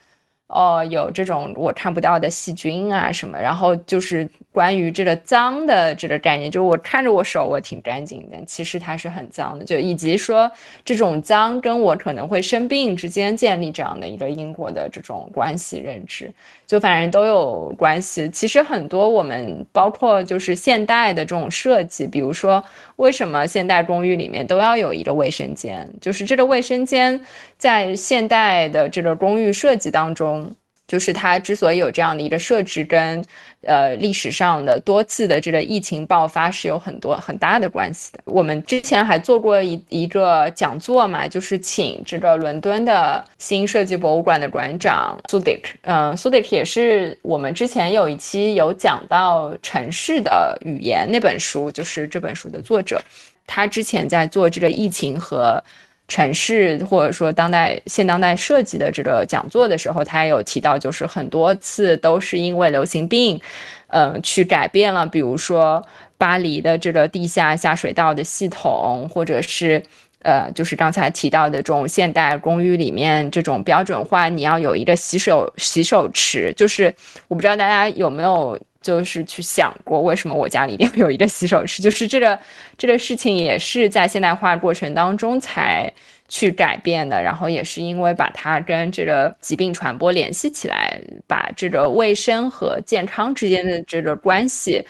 [0.53, 10.51] 哦，有这种我看不到的细菌啊什么，然后就是关于这个脏的这个概念，就我看着我手我挺干净的，其实它是很脏的，就以及说
[10.83, 16.29] 这种脏跟我可能会生病之间建立这样的一个因果的这种关系认知，
[16.71, 18.29] 就反正都有关系。
[18.29, 22.63] 其实很多我们包括就是现代的这种设计，比如说
[22.95, 27.19] 为什么现代公寓里面都要有一个卫生间，就是这个卫生间。
[27.57, 30.55] 在现代的这个公寓设计当中，
[30.91, 33.23] 就是它之所以有这样的一个设置，跟
[33.61, 38.19] 呃历史上的多次的这个疫情爆发是有很多很大的关系的。
[38.25, 53.01] 我们之前还做过一一个讲座嘛，就是请这个伦敦的新设计博物馆的馆长苏迪克，嗯，苏迪克也是我们之前有一期有讲到城市的语言那本书，就是这本书的作者，
[53.47, 55.63] 他之前在做这个疫情和。
[56.11, 63.39] 城市或者说当代现当代设计的这个讲座的时候，他也有提到，就是很多次都是因为流行病，
[63.87, 65.81] 嗯，去改变了，比如说
[66.17, 69.81] 巴黎的这个地下下水道的系统，或者是
[70.23, 76.93] 呃，就是刚才提到的这种现代公寓里面这种标准化，你要有一个洗手洗手池，就是
[77.29, 78.59] 我不知道大家有没有。
[78.81, 82.39] 就是去想过为什么我家里一定要有一个洗手池，就是这个
[82.77, 85.91] 这个事情也是在现代化过程当中才
[86.27, 94.83] 去改变的，然后也是因为把它跟这个疾病传播联系起来，把这个卫生和健康之间的这个关系，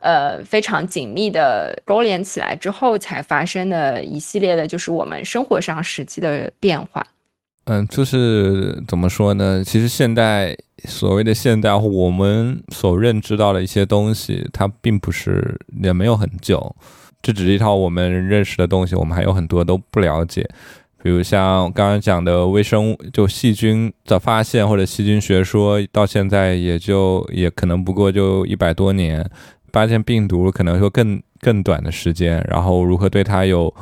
[0.00, 7.06] 呃，非常紧密的勾连起来之后，才发生的一系列的，就是我们生活上实际的变化。
[7.70, 9.62] 嗯，就是怎么说呢？
[9.62, 16.74] 其实现代所谓的现代，我们所认知到的一些东西，它并不是也没有很久，
[17.20, 20.48] 这只是一套我们认识的东西，我们还有很多都不了解。
[21.02, 29.22] 比如像刚刚讲的微生物，就细菌的发现或者细菌学说，到现在也就也可能不过就一百多年，
[29.74, 33.74] 发现病毒可能说更更短的时间，然后如何对它有。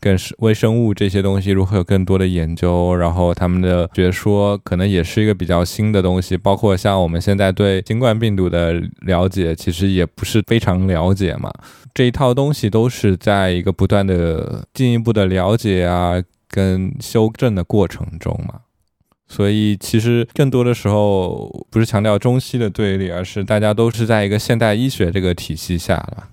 [0.00, 11.52] 更是微生物这些东西如何有更多的研究，然后他们的学说可能也是一个比较新的东西，包括像我们现在对新冠病毒的了解，其实也不是非常了解嘛。
[11.92, 18.60] 这一套东西都是在一个不断的进一步的了解啊，跟修正的过程中嘛。
[19.28, 26.28] 所以其实更多的时候不是强调中西的对立，而是大家都是在一个现代医学这个体系下了。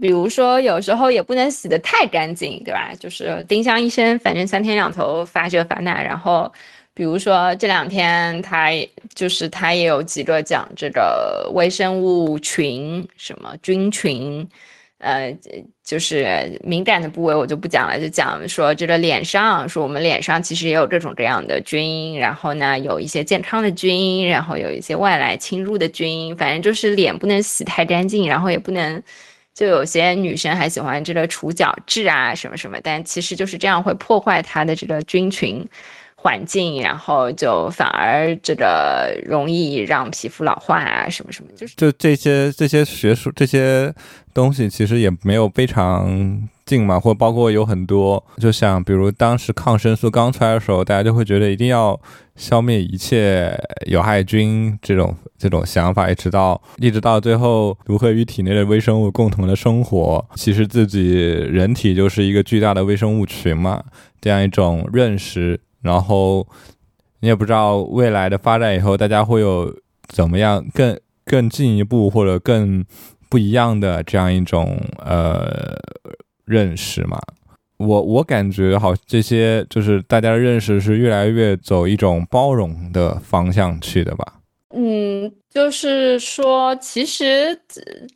[0.00, 2.90] 比如说，有时候也不能洗得太干净，对吧？
[2.98, 6.02] 就是丁香医生，反正三天两头发这发那。
[6.02, 6.50] 然后，
[6.94, 8.70] 比如说这两天他
[9.14, 14.48] 就是他也有几个讲这个微生物群，什么菌群，
[14.98, 15.36] 呃，
[15.84, 29.02] 就是敏感的部位我就不讲了，就讲说这个脸上，说我们脸上其实也有各种各样的菌，然后呢有一些健康的菌，然后有一些外来侵入的菌，反正就是脸不能洗太干净，然后也不能。
[29.54, 35.66] 就有些女生还喜欢这个除角质啊什么什么，但其实就是这样会破坏它的这个菌群。
[36.22, 43.94] 环境，然后就反而这个容易让皮肤老化啊什么什么，就是就这些这些学术这些
[44.34, 46.48] 东西其实也没有非常。
[46.66, 52.00] 近嘛，或包括有很多，就像比如当时抗生素刚出来的时候，大家就会觉得一定要
[52.36, 53.52] 消灭一切
[53.86, 63.82] 有害菌这种这种想法，一直到一直到最后如何与体内的微生物共同的生活，其实自己人体就是一个巨大的微生物群嘛，
[64.20, 66.46] 这样一种认识，然后
[67.20, 69.74] 你也不知道未来的发展以后，大家会有
[70.08, 72.84] 怎么样更更进一步或者更
[73.28, 75.78] 不一样的这样一种呃。
[76.46, 77.16] 认识嘛，
[77.76, 84.40] 我我感觉好，这些就是大家的认识是越来越走一种包容的方向去的吧。
[84.74, 87.56] 嗯，就是说，其实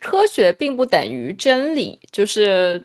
[0.01, 2.85] 科学并不等于真理，就是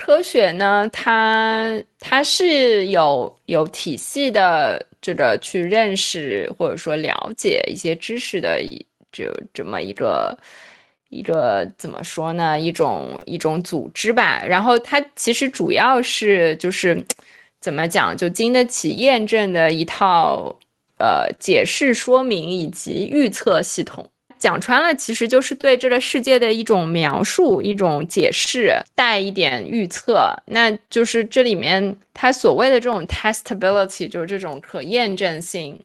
[0.00, 10.36] 科学呢，它它是有有体系的这个去认识或者说了解一些知识的一，就这么一个。
[11.12, 12.60] 一个怎么说呢？
[12.60, 14.40] 一种一种组织吧。
[14.46, 17.04] 然后它其实主要是就是
[17.60, 20.56] 怎么讲，就经得起验证的一套
[20.98, 24.08] 呃解释说明以及预测系统。
[24.40, 30.34] 讲穿了，其实就是对这个世界的一种描述、一种解释，带一点预测。
[30.46, 35.78] 那就是这里面它所谓的这种 testability，就是这种可验证性，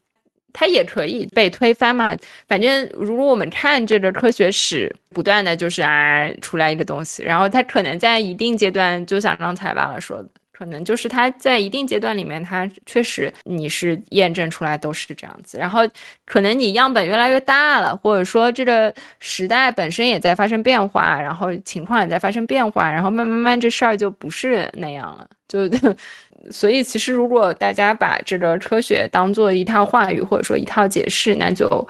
[0.53, 2.15] 它也可以被推翻嘛。
[2.47, 10.29] 反正如果我们看这个科学史，不断的就是啊出来一个东西，然后它可能在一定阶段，就像刚才爸爸说的。
[10.57, 15.57] 可能就是它在一定阶段里面，它确实你是验证出来都是这样子。
[15.57, 15.81] 然后
[16.25, 25.27] 可能你样本越来越大了，或者说这个时代本身也在发生变化，然后情况也在发生变化，然后慢慢慢这事儿就不是那样了。
[25.47, 25.69] 就
[26.49, 31.85] 所以其实如果大家把这个科学当做一套话语或者说一套解释，那就。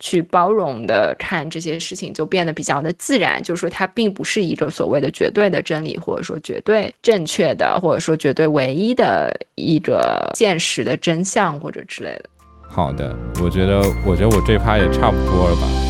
[0.00, 3.42] 去包容的看这些事情，就变得比较的自然。
[3.42, 12.24] 就是说，它并不是一个所谓的绝对的真理，或者说绝对正确的，或者说绝对唯一的一个现实的真相，或者之类的。
[12.68, 15.89] 好的，我觉得，我觉得我这趴也差不多了吧。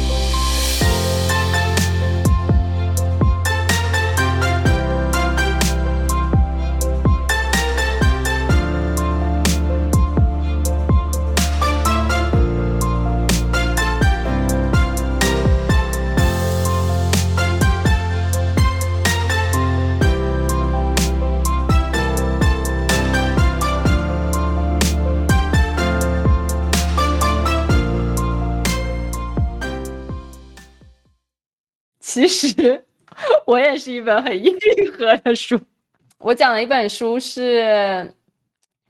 [32.11, 32.85] 其实
[33.47, 34.53] 我也是一本很硬
[34.99, 35.61] 核的书。
[36.19, 38.13] 我讲的一本书是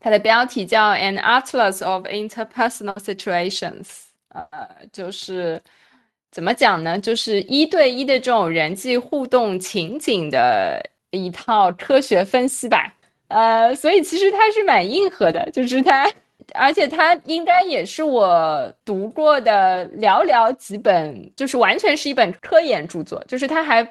[0.00, 3.84] 它的标题叫《An Atlas of Interpersonal Situations》，
[4.30, 5.62] 呃，就是
[6.30, 6.98] 怎么讲呢？
[6.98, 12.90] 就是一对一的这种人际互动情景的一套科学分析吧。
[13.28, 16.10] 呃，所以其实它是蛮硬核的，就是它。
[16.54, 23.22] 而且它应该也是我读过的寥寥几本，就是完全是一本科研著作。
[23.26, 23.82] 就是它还，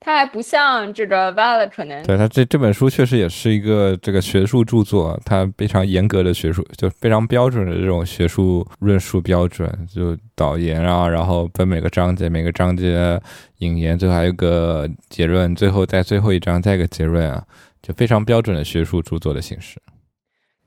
[0.00, 2.02] 它还不像这个 Violet 可能。
[2.04, 13.20] 对它这这本书确实也是一个这个学术著作，它非常严格的学术，就非常标准的这种学术论述标准，就导言啊，然后分每个章节，每个章节
[13.58, 17.44] 引言，最后还有个结论，最后在最后一章再一个结论啊，
[17.82, 19.80] 就非常标准的学术著作的形式。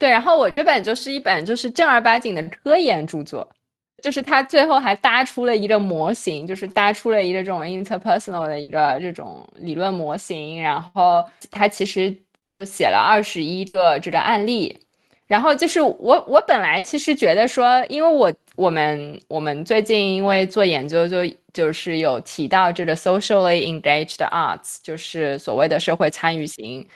[0.01, 3.47] 对，然后我这本就是一本就是正儿八经的科研著作，
[4.01, 12.11] 就是他最后还搭出了一个模型，就是搭出了一个这种 interpersonal 的一个这种理论模型，然后他其实
[12.61, 14.75] 写了二十一个这个案例，
[15.27, 21.17] 然后就是我我本来其实觉得说，因为我我们我们最近因为做研究就
[21.53, 26.87] 就是有提到这个 socially engaged arts，就是所谓的社会参与型。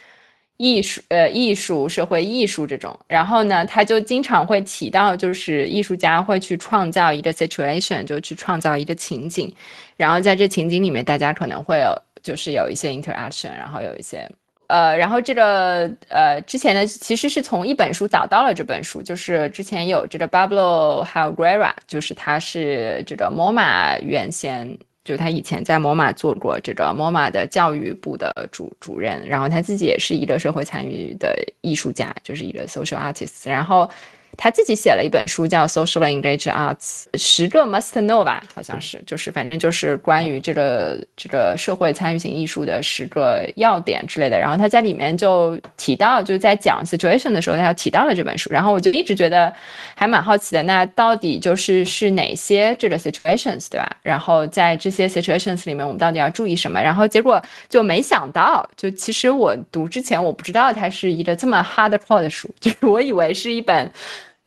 [0.57, 9.53] 艺术，呃，艺术、社会艺术这种，然后呢，他就经常会提到，就是艺术家会去创造一个 situation，就去创造一个情景，
[9.97, 11.93] 然后在这情景里面，大家可能会有，
[12.23, 14.25] 就是有一些 interaction，然后有一些，
[14.67, 24.77] 呃，然后这个，呃，之前呢，其实是从一本书找到了这本书，就是之前有这个 Pablo Helguera，就是他是这个 MoMA 原先。
[25.05, 33.89] 就他以前在摩马做过这个摩马的教育部的主主任，然后他自己也是一个社会参与的艺术家，就是一个 social artist，然后。
[34.37, 44.39] 他自己写了一本书，叫《Social Engaged Arts》，十个 Must Know 吧，好像是，就是反正就是关于这个这个社会参与型艺术的十个要点之类的。
[44.39, 48.49] 然后他在里面就提到，就在讲 situation 的时候，他要提到了这本书。
[48.51, 49.51] 然后我就一直觉得
[49.95, 53.89] 还蛮好奇的，那到底就是是哪些这个 situations，对吧？
[54.01, 56.81] 然后在这些 situations 里面，我们到底要注意什么？
[56.81, 63.91] 然后结果就没想到，就其实我读之前我不知道它是一个这么 hardcore 的书，就是我以为是一本。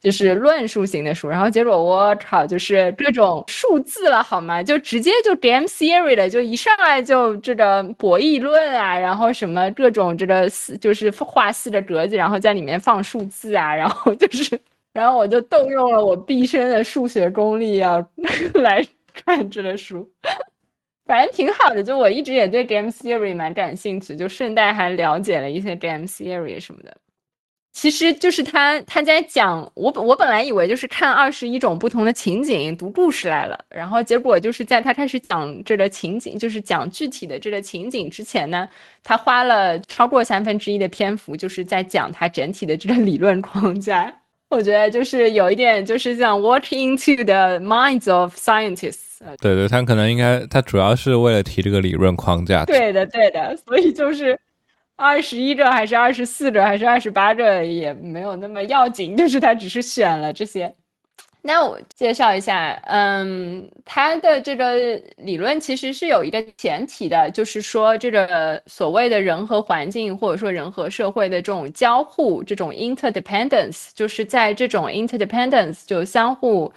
[0.00, 4.62] 就是论述型的书，然后结果我靠，就是各种数字了，好吗？
[4.62, 14.56] 就直接就 game theory 的，就一上来就这个博弈论啊，然后什么各种这个四，就是画四个格子，然后在里面放数字啊，然后就是，
[14.92, 17.98] 然后我就动用了我毕生的数学功力啊，
[18.54, 20.08] 来看这个书，
[21.06, 21.82] 反正挺好的。
[21.82, 26.96] 就我一直也对 game theory 蛮感兴趣，就顺带还了解了一些 game theory 什么的。
[27.80, 38.68] 其实就是他他在讲我我本来以为就是看二十一种不同的情景读故事来了，然后结果就是在他开始讲这个情景，就是讲具体的这个情景之前呢，
[39.04, 44.12] 他花了超过三分之一的篇幅，就是在讲他整体的这个理论框架。
[44.50, 49.20] 我觉得就是有一点就是像 walk into the minds of scientists。
[49.40, 52.64] 对对，他可能应该他主要是为了提这个理论框架。
[52.64, 54.36] 对的对的，所以就是。
[54.98, 60.74] 二十一个还是二十四个还是二十八个也没有那么要紧，就是他只是选了这些。
[61.40, 76.70] 那我介绍一下，嗯，他的这个理论其实是有一个前提的，就是说这个所谓的人和环境或者说人和社会的这种交互，这种 interdependence，就是在这种 interdependence 就相互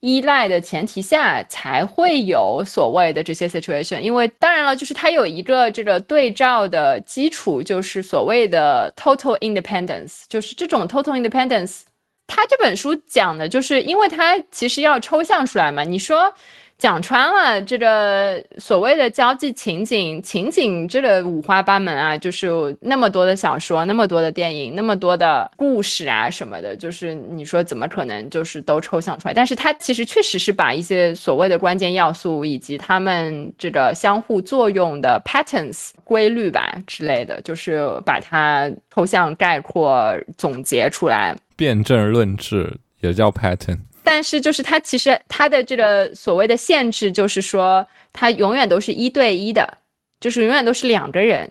[0.00, 4.00] 依赖的前提下，才会有所谓的这些 situation。
[4.00, 11.82] 因为当然了，就是它有一个这个对照的基础，就是所谓的 total independence，就是这种 total independence。
[12.26, 15.84] 它这本书讲的就是，因为它其实要抽象出来嘛。
[15.84, 16.32] 你说
[16.80, 29.34] 讲穿了，这个所谓的交际情景，情景这个五花八门啊，就是那么多的小说，那么多的电影，那么多的故事啊什么的，就是你说怎么可能就是都抽象出来？
[29.34, 41.36] 但是他其实确实是把一些所谓的关键要素以及他们这个相互作用的 patterns 规律吧之类的，就是把它抽象概括总结出来。
[41.56, 43.78] 辩证论治也叫 pattern，
[44.10, 49.78] 但是就是它其实它的这个所谓的限制就是说，它永远都是一对一的，
[50.18, 51.48] 就是永远都是两个人，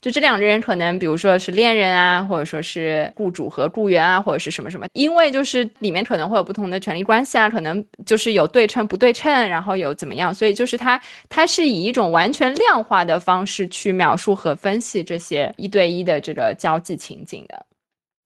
[0.00, 10.98] 就这两个人可能比如说是恋人啊，或者说是雇主和雇员啊，或者是什么什么，因为就是里面可能会有不同的权利关系啊，可能就是有对称不对称，然后有怎么样，所以就是它
[11.28, 17.66] 它是以一种完全量化的方式去描述和分析这些一对一的这个交际情景的。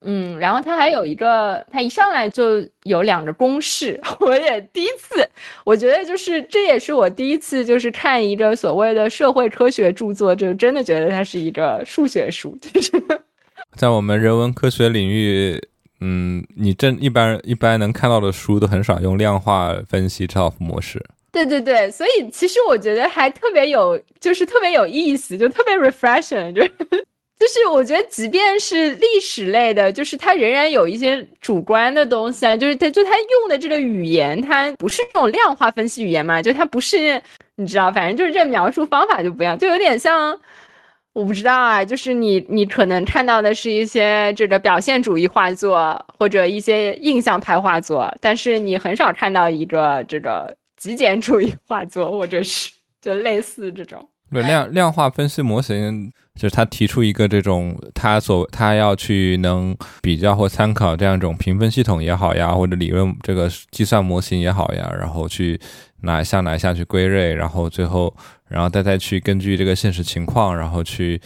[0.05, 5.29] 嗯，然后他还有一个，他一上来就有两个公式， 我也第一次，
[5.65, 12.91] 我觉得就是这也是我第一次就是看一个所谓的社会科学著作，就真的觉得它是一个数学书，就是
[13.77, 15.61] 在我们人文科学领域，
[16.01, 21.03] 嗯，你真一般一般能看到的书都很少用量化分析这套模式。
[21.31, 26.63] 对对对，所以其实我觉得还特别有，就是特别有意思，就特别 refreshing，就。
[27.43, 32.57] 就是我觉得，即便是历史类的，就是它仍然有一些主观的东西啊。
[32.57, 36.41] 就是它，就它用的这个语言，它不是这种量化分析语言嘛？
[36.41, 37.21] 就它不是，
[37.57, 40.39] 你知道，反正就是这描述方法就不一样，就有点像，
[41.15, 41.85] 我不知道啊。
[41.85, 52.71] 就是你，你可能看到的是一些这个表现主义画作，或者一些印象派画作，但是你很少看到一个这个极简主义画作，或者是
[53.01, 54.09] 就类似这种。
[54.41, 65.61] 量量化分析模型就是他提出一个这种他所他要去能比较或参考这样一种评分系统也好呀，或者理论这个计算模型也好呀，然后去
[66.01, 68.15] 哪一项哪一项去归类，然后最后
[68.49, 71.21] 然后再再去根据这个现实情况，然后去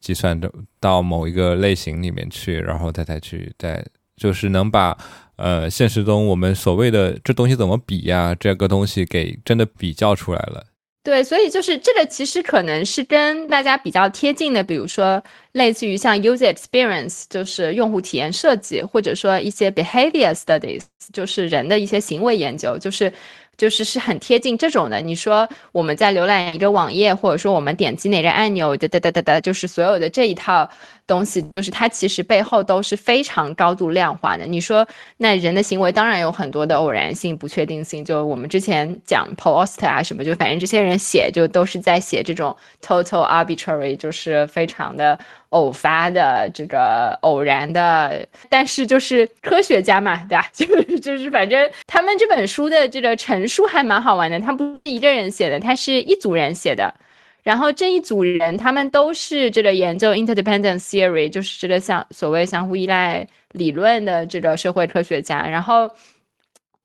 [0.00, 0.50] 计算到
[0.80, 3.84] 到某一个类型里面去，然后再再去再
[4.16, 4.98] 就是能把
[5.36, 10.64] 呃现实中我们所谓的这东西怎么比呀这个东西给真的比较出来了。
[11.02, 15.22] 对，所以就是这个，其实可能是跟大家比较贴近的，比如说
[15.52, 20.82] 类似于像 user experience，就是用户体验设计，或者说一些 behavior studies，
[21.12, 23.12] 就是人的一些行为研究，就是。
[23.58, 25.00] 就是是很贴近这种的。
[25.00, 30.70] 你说我们在浏览一个网页，或者说我们点击哪个按钮，哒哒哒哒哒，就是所有的这一套
[31.08, 34.46] 东西，就是它其实背后都是非常高度量化的。
[34.46, 34.86] 你说
[35.16, 38.04] 那人的行为当然有很多的偶然性、不确定性。
[38.04, 45.18] 就我们之前讲 post 啊什么，就反正这些人写就都是在写这种 total arbitrary，就是非常的。
[45.50, 50.46] 偶发的这个偶然的，但是就是科学家嘛，对吧？
[50.52, 54.38] 就 是就是，反正他们这本书的这个陈述还蛮好玩的。
[54.40, 56.94] 他不是一个人写的，他是一组人写的。
[57.42, 65.40] 然后这一组人，他们都是这个研究 interdependence theory，就是这个相所谓相互依赖理论的这个社会科学家。
[65.46, 65.90] 然后，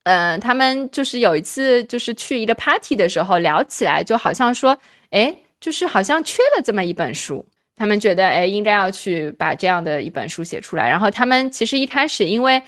[0.04, 4.78] 嗯，他们就是有一次就是去一个 party 的时候聊起来，就好像说，
[5.10, 7.46] 哎，就是好像缺了这么一本书。
[7.76, 10.88] 他们觉得，哎，应该要去把这样的一本书写出来。
[10.88, 12.62] 然后他们其实一开始，因为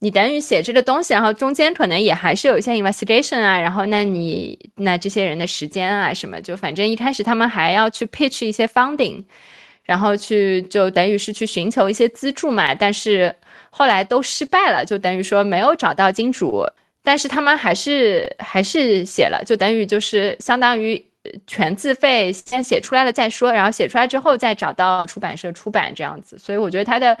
[0.00, 9.22] 你等于写这个东西，然后中间可能也还是有一些 investigation 啊，然后那你那这些人的时间啊什么，就反正一开始他们还要去 pitch 一些 funding，
[9.84, 12.74] 然后去就等于是去寻求一些资助嘛。
[12.74, 13.34] 但是
[13.70, 16.66] 后来都失败了，就等于说没有找到金主，
[17.02, 21.04] 但是他们还是还是写了，就等于就是相当于。
[21.46, 27.14] 全自费，先写出来了再说，然后写出来之后再找到出版社出版这样子，所以我觉得他的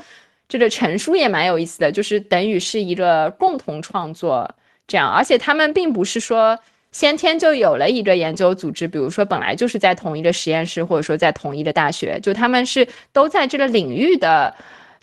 [0.50, 4.54] 这个陈述也蛮有意思的，就是等于是一个共同创作
[4.86, 6.58] 这样，而且他们并不是说
[6.92, 14.54] 先天就有了一个研究组织，比如说本来就是在同一个实验室，或者说在同一个大学，就他们是都在这个领域的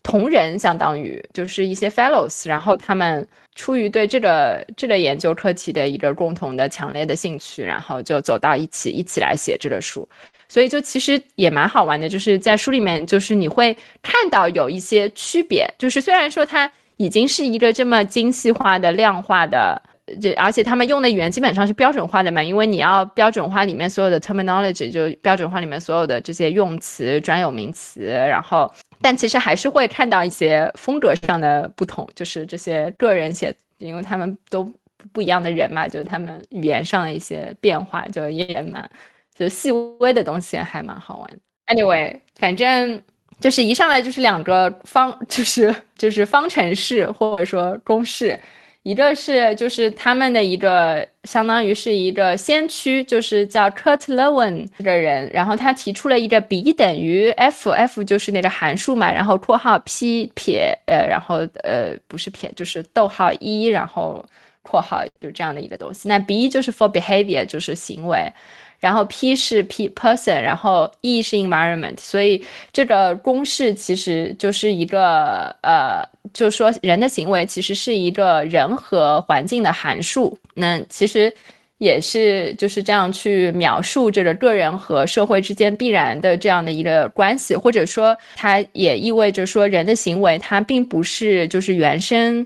[0.03, 3.27] 同仁，相当于就是一些 fellows，然后他们。
[3.57, 10.07] 出于对这个这个研究课题的一个共同的强烈的兴趣，然后就走到一起，一起来写这个书。
[10.49, 19.81] 所以就其实也蛮好玩的，就是在书里面，就是你会看到有一些区别，就是虽然说它已经是一个这么精细化的量化的，
[20.21, 34.71] 这而且他们用的语言基本上是标准化的嘛，因为你要标准化里面所有的 terminology，就标准化里面所有的这些用词、专有名词，然后但其实还是会看到一些风格上的不同，就是这些个人写，因为他们都
[35.11, 38.89] 不一样的人嘛，就是他们语言上的一些变化，就也蛮
[39.37, 41.29] 就细微的东西还蛮好玩。
[41.67, 43.01] Anyway，反正。
[43.39, 48.35] 就是一上来就是两个方， 就是就是方程式或者说公式，
[48.81, 64.25] 一个是就是他们的一个相当于是一个先驱，就是叫 Kurt Lewin 这个人，然后他提出了一个 b 等于 f，f 就是那个函数嘛，然后括号 p 撇呃，然后呃不是撇就是逗号一，然后
[64.63, 66.09] 括号就这样的一个东西。
[66.09, 68.33] 那 b 就是 for behavior，就是行为。
[68.79, 76.03] 然后 P 是 P person，然后 E 是 environment，所以这个公式其实就是一个呃，
[76.33, 80.37] 就说人的行为其实是一个人和环境的函数。
[80.53, 81.33] 那其实
[81.79, 92.45] 也是就是这样去描述这个个人和社会之间必然的这样的一个关系，或者说它也意味着说人的行为它并不是就是原生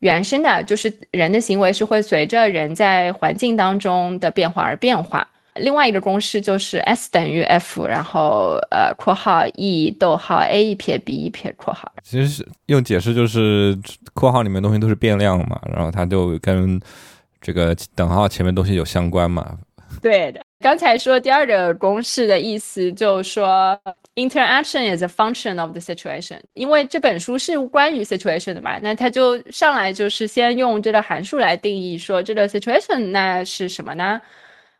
[0.00, 5.26] 原生的，就是人的行为是会随着人在环境当中的变化而变化。
[5.58, 11.92] 另外一个公式就是 S 等于 F，然后呃括号 E 逗号 A 一撇 B 一撇括号。
[12.02, 13.78] 其实是用解释就是
[14.14, 16.80] 括号里面东西都是变量嘛，然后它就跟
[17.40, 19.58] 这个等号前面东西有相关嘛。
[20.02, 23.78] 对的，刚才说第二个公式的意思就是说
[24.14, 34.20] interaction is a function of the situation，因为这本书是关于 situation 的嘛，那它就上来就是先用这个函数来定义说这个 situation 那是什么呢？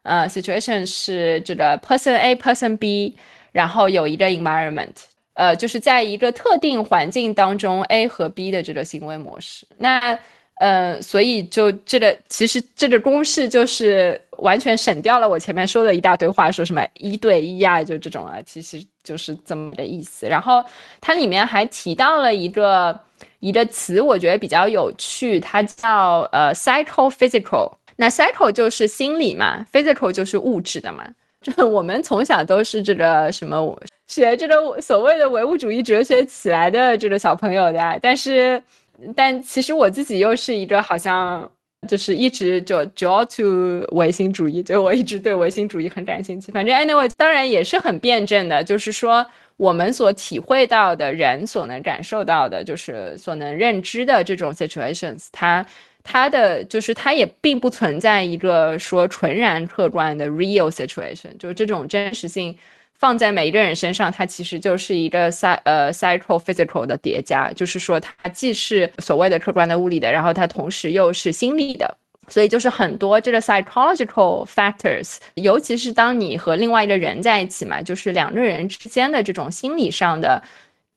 [0.06, 3.16] 呃，situation 是这个 person A，person B，
[3.50, 4.94] 然后有一个 environment，
[5.34, 9.66] 呃，就是在一个特定环境当中，A 和 B 的这个行为模式。
[9.76, 10.16] 那
[10.58, 20.26] 呃，所以就这个其实这个公式就是完全省掉了我前面说的一大堆话，说什么一对一啊，就这种啊，其实就是这么的意思。
[20.28, 20.64] 然后
[21.00, 22.98] 它里面还提到了一个
[23.40, 27.72] 一个词，我觉得比较有趣，它叫呃 psychophysical。
[27.96, 31.06] 那 psycho 就是心理嘛，physical 就是物质的嘛。
[31.40, 33.78] 就我们从小都是这个什么
[34.08, 38.60] 学这个所谓的唯物主义哲学起来的这个小朋友的，但是，
[39.14, 41.48] 但其实我自己又是一个好像
[41.86, 46.50] 就是一直就 draw to 唯心主义，就我一直对唯心主义很感兴趣。
[46.50, 49.24] 反正 anyway，当然也是很辩证的，就是说
[49.56, 55.64] 我们所体会到的人所能感受到的，就是所能认知的这种 situations，它。
[56.08, 62.56] 它的就是它也并不存在一个说纯然客观的 real situation，就是这种真实性
[62.94, 71.96] 放在每一个人身上，它其实就是一个 psy 呃 psycho physical 的叠加，就是说它既是所谓的客观的物理的，然后它同时又是心理的，
[72.28, 80.40] 所以就是很多这个 psychological factors，尤其是当你和另外一个人在一起嘛，就是两个人之间的这种心理上的。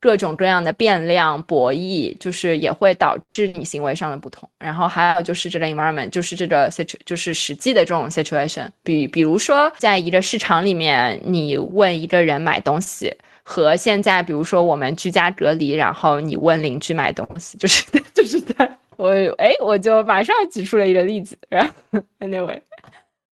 [0.02, 4.50] 各种各样的变量博弈，就是也会导致你行为上的不同。
[4.58, 8.70] 然后还有就是这个 environment，就是这个 situ，就是实际的这种 situation。
[8.82, 17.84] 比比如说，在一个市场里面，你问一个人买东西，和现在比如说我们居家隔离，然后你问邻居买东西，就是
[18.16, 21.38] 就是在我哎，我就马上举出了一个例子。
[21.50, 22.62] 然后 anyway，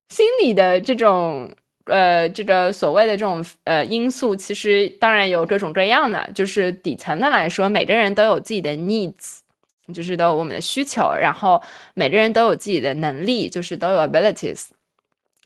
[0.08, 1.48] 心理的这种。
[1.87, 6.28] 呃，这个所谓的这种呃因素，其实当然有各种各样的。
[6.34, 9.39] 就是底层的来说，每个人都有自己的 needs，
[9.95, 11.12] 就是都有我们的需求。
[11.14, 11.62] 然后
[11.95, 14.66] 每个人都有自己的能力，就是都有 abilities。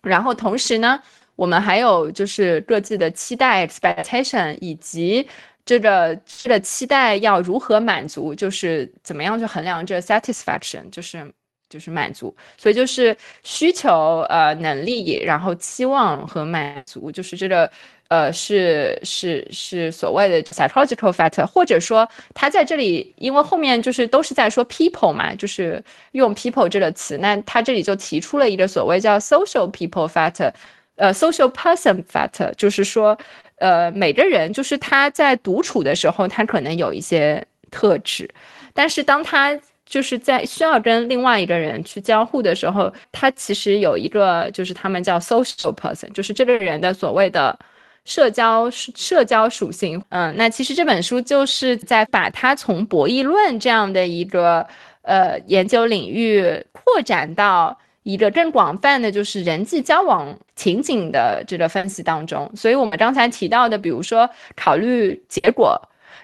[0.03, 1.03] 然后同时呢，
[1.37, 5.29] 我们还有就是各自的期待 expectation，以及
[5.65, 11.31] 这个这个期待要如何满足，就是怎么样去衡量这 satisfaction，就是。
[11.71, 17.71] 就是满足，所以就是需求、呃能力，然后期望和满足，就是这个，
[18.09, 30.53] 呃是是是所谓的 psychological factor，或者说他在这里，因为后面就是都是在说 people 嘛，就是用 people 这个词，那他这里就提出了一个所谓叫 social people factor，
[30.97, 33.17] 呃 social person factor，就是说，
[33.59, 38.29] 呃每个人就是他在独处的时候，他可能有一些特质，
[38.75, 39.57] 但是当他
[39.91, 47.59] 就是在需要跟另外一个人去交互的时候，他其实有一个，就是他们叫 social person，就是这个人的所谓的
[48.05, 50.01] 社交社交属性。
[50.11, 54.65] 嗯，那其实这本书就是在把它从博弈论这样的一个
[55.03, 62.49] 呃研究领域扩展到一个更广泛的，就是人际交往情景的这个分析当中。
[62.55, 65.77] 所以我们刚才提到的，比如说考虑结果。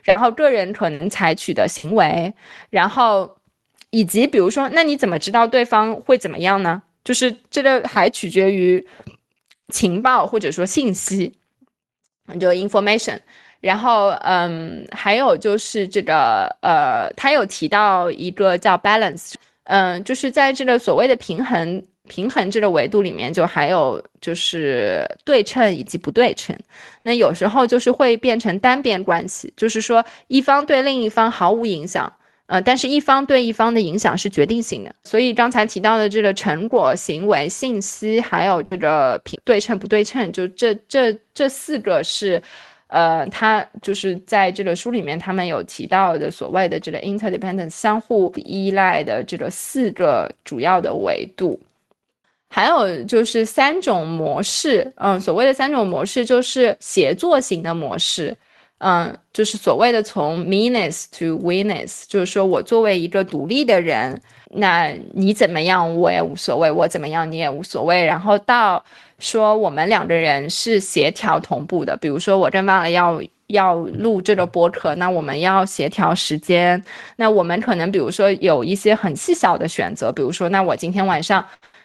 [0.03, 2.33] 然后个人可能采取的行为，
[2.71, 3.37] 然后
[3.91, 6.82] 以及比如说，那你怎么知道对方会怎么样呢？
[7.05, 8.87] 就是这个还取决于
[9.72, 11.32] 情报或者说信息，
[12.41, 13.18] 就 information。
[13.61, 19.32] 然后，嗯，还有就是这个，呃，他有提到一个叫 balance，
[19.64, 26.57] 嗯，就是在这个所谓的平衡平衡这个维度里面，就还有就是对称以及不对称。
[27.03, 32.12] 那有时候就是会变成单边关系，就是说一方对另一方毫无影响，
[32.47, 34.94] 呃，但是一方对一方的影响是决定性的。
[35.05, 42.42] 所以刚才提到的这个成果、行为、信息，还有这个平对称不对称，就这这这四个是。
[42.88, 51.59] 呃，他就是在这个书里面，他们有提到的所谓的这个 interdependence 相互依赖的这个四个主要的维度，
[52.49, 58.36] 还有就是三种模式，嗯，所谓的三种模式就是协作型的模式，
[58.79, 64.20] 嗯，就是所谓的从 meanness to weakness，就是说我作为一个独立的人，
[64.51, 68.85] 那你怎么样我也无所谓，我怎么样你也无所谓，然后到。
[69.18, 76.85] 说我们两个人是协调同步的，比如说我跟忘了要要录这个播客，那我们要协调时间，
[77.16, 81.43] 那我们可能比如说有一些很细小的选择，比如说那我今天晚上，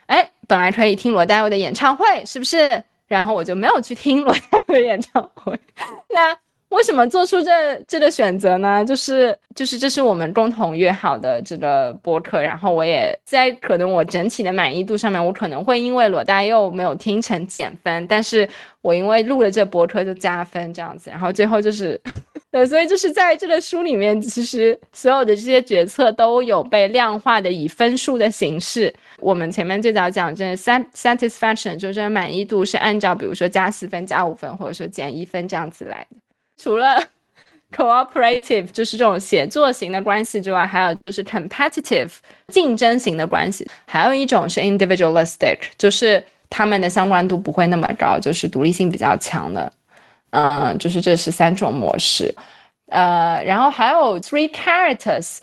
[0.08, 2.84] 哎，本来可以听罗大佑的演唱会，是不是？
[3.08, 5.58] 然后我就没有去听罗大佑的演唱会，
[6.14, 6.38] 那。
[6.72, 8.84] 为什么做出这这个选择呢？
[8.86, 18.48] 就是就是这是我们共同约好的这个播客，然后我也在可能我整体的满意度上面，我可能会因为罗大佑没有听成减分，但是
[18.82, 22.00] 我因为录了这播客就加分这样子，然后最后就是，
[22.50, 28.94] 对，所以就是在这个书里面，其实所有的这些决策都有被量化的以分数的形式。
[29.20, 36.16] 我们前面最早讲这 satisfaction 就是满意度是按照比如说加四分、加五分或者说减一分这样子来的。
[36.62, 37.02] 除了
[37.76, 42.12] cooperative 就是这种协作型的关系之外，还有就是 competitive
[42.50, 49.72] 竞争型的关系，还有一种是 individualistic，就是他们的相关度不会那么高，就是独立性比较强的。
[50.32, 52.34] 嗯，就是这是三种模式。
[52.88, 55.38] 呃，然后还有 three characters，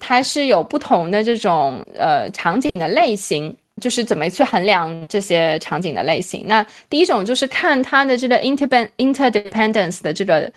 [0.00, 3.56] 它是有不同的这种呃场景的类型。
[3.80, 6.44] 就是怎么去衡量这些场景的类型？
[6.46, 10.52] 那第一种就是看它的这个 inter interdependence 的这个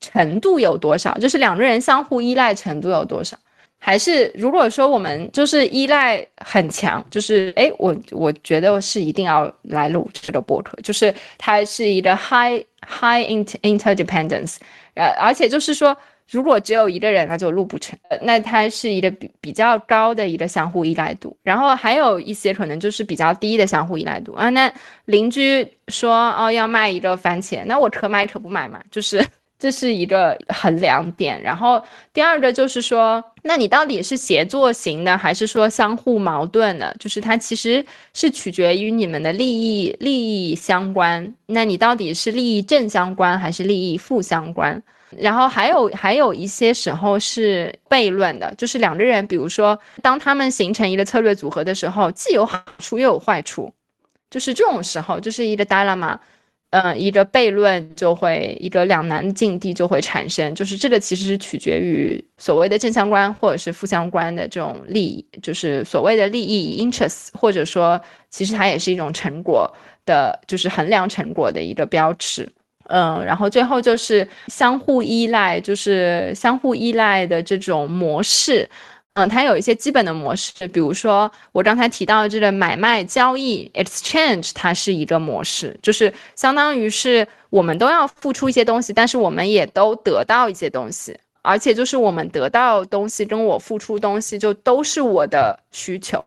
[0.00, 3.36] 程度有多少，就是两个人相互依赖程度有多少。
[3.78, 14.56] 还是如果说我们就是依赖很强，就是哎，我我觉得是一定要来录这个博客，就是它是一个 high high inter interdependence，
[14.94, 15.96] 呃，而且就是说。
[16.30, 17.98] 如果只有一个人，那就录不成。
[18.22, 24.48] 那它是一个比比较高的一个相互依赖度，然后还有一些可能就是比较低的相互依赖度啊。
[24.50, 24.72] 那
[25.04, 29.24] 邻居说哦要卖一个番茄，那我可买可不买嘛，就是
[29.58, 31.40] 这是一个衡量点。
[31.40, 36.94] 然后第二个就是说，那你到底是协作型的，还是说相互矛盾的？
[36.98, 41.34] 就是它其实是取决于你们的利益利益相关。
[41.46, 44.82] 那你到底是利益正相关，还是利益负相关？
[45.18, 53.72] 然后还有还有一些时候是悖论的，就是两个人，比如说当他们形成一个策略组合的时候，既有好处又有坏处，
[54.30, 56.18] 就是这种时候就是一个 dilemma，
[56.70, 68.00] 嗯，一个悖论就会一个两难境地就会产生，就是这个其实是取决于所谓的正相关或者是负相关的这种利益，就是所谓的利益 interest，或者说
[68.30, 69.72] 其实它也是一种成果
[70.04, 72.48] 的，就是衡量成果的一个标尺。
[72.88, 78.68] 嗯，然后最后就是相互依赖，就是相互依赖的这种模式。
[79.14, 96.22] 嗯，它有一些基本的模式，比如说我刚才提到的这个买卖交易 （exchange），它是一个模式，就是相当于是我们都要付出一些东西，但是我们也都得到一些东西，而且就是我们得到东西跟我付出东西就都是我的需求。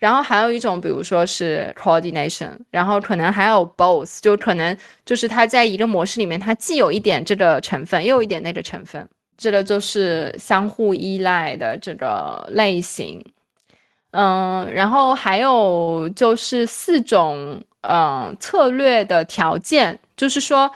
[0.00, 13.22] 然后还有一种，比如说是 coordination，然后可能还有 both，就可能就是它在一个模式里面，它既有一点这个成分，又有一点那个成分，这个就是相互依赖的这个类型。
[14.12, 20.68] 嗯，然后还有就是四种嗯策略的条件，就是说，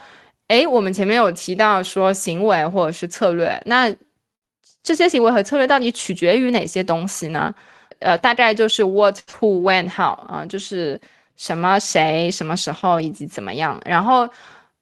[0.49, 3.91] 哎，我们前面有提到说行为或者是策略，那
[4.83, 7.55] 这些行为和策略到底取决于哪些东西呢？
[8.05, 11.01] 呃，大概就是 what who when how 啊，就是
[11.37, 13.81] 什么谁什么时候以及怎么样。
[13.85, 14.29] 然后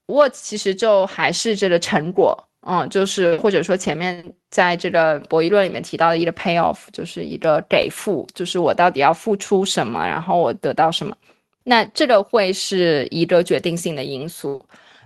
[0.06, 11.16] what 其实就还是这个成果，嗯，就是或者说前面在这个博弈论里面提到的一个 pay off，就是一个给付，就是我到底要付出什么，然后我得到什么。
[11.64, 14.60] 那这个会是一个决定性的因素。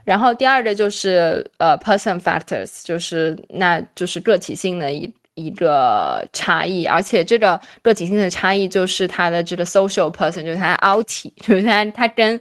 [0.05, 11.07] 然后第二个就是呃 person factors，就是那就是个体性的一一个差异，而且这个个体性的差异就是他的这个 social person，就是他 out，
[11.41, 12.41] 就是他他跟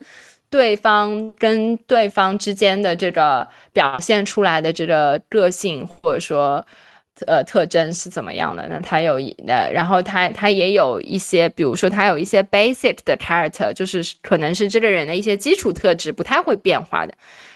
[0.49, 6.65] 对方跟对方之间的这个表现出来的这个个性或者说。
[7.27, 8.67] 呃，特征是怎么样的？
[8.67, 17.13] 那它有一呃，然后它它也有一些，比如说它有一些 basic 的 character，就是可能是这个人的一些基础特质不太会变化的，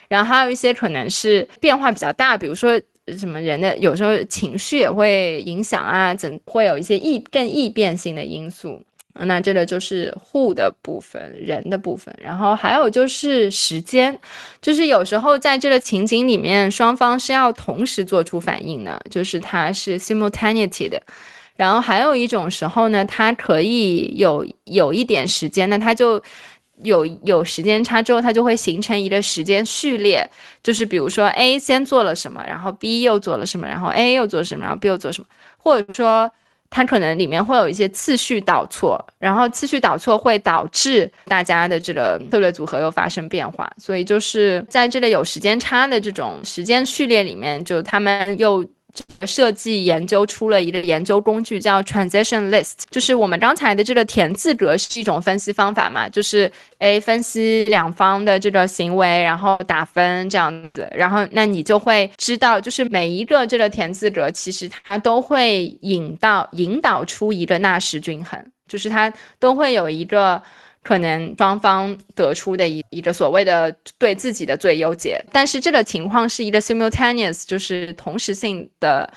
[0.08, 2.80] 然后还有一些可能是变化比较大，比如说
[3.18, 8.82] 什么人的有时候情绪也会影响啊，怎会有一些易更易变性的因素。
[9.22, 14.18] 那这个就是 who 的部分，人的部分，然后还有就是时间，
[14.62, 21.02] 就是有时候在这个情景里面，双方是要同时做出反应的，就是它是 simultaneity 的。
[21.58, 26.24] 然后还有一种时候呢，它可以有有一点时间，那它就
[26.84, 30.28] 有有时间差之后，它就会形成一个时间序列，
[30.64, 35.28] 就是比如说 A 先做了什么，然后 B 又做了什么，然后 A 又做什么，然后 B 又做什么，
[35.58, 36.32] 或者说。
[36.72, 48.64] 它可能里面会有一些次序导错，然后次序导错会导致大家的这个策略组合又发生变化，所以就是在这个有时间差的这种时间序列里面，就他们又。
[49.26, 70.42] 设计研究出了一个研究工具，叫 transition list，就是我们刚才的这个田字格是一种分析方法嘛，就是 A 分析两方的这个行为，然后打分这样子，然后那你就会知道，就是每一个这个田字格其实它都会引到引导出一个纳什均衡，就是它都会有一个。
[70.90, 79.08] 可能双方得出的一一个所谓的对自己的最优解，但是这个情况是一个 simultaneous，就是同时性的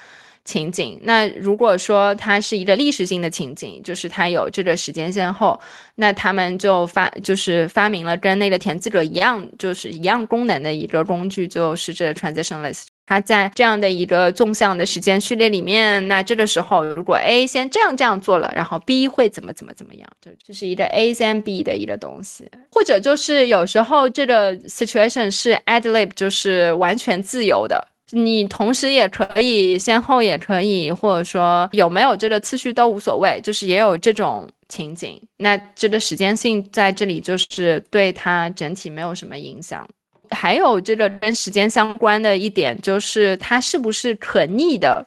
[0.44, 1.00] 情景。
[1.02, 5.58] 那如果说它是一个历史性的情景，就是它有这个时间先后，
[5.94, 12.91] 那他们就发就是发明了跟那个填字者一样，就是一样功能的一个工具，就是这 transition list。
[13.12, 20.08] 它在这样的一个纵向的时间序列里面，那这个时候如果 A 先这样这样做了，然后 B 会怎么怎么怎么样？
[20.22, 35.20] 就这是一个 A 先 B 的一个东西，或者就是有时候这个 situation 是 ad lib，就是完全自由的，你同时也可以先后也可以，或者说有没有这个次序都无所谓，就是也有这种情景。
[35.36, 39.86] 那这个时间性在这里就是对它整体没有什么影响。
[40.32, 45.06] 还有这个跟时间相关的一点，就是它是不是可逆的？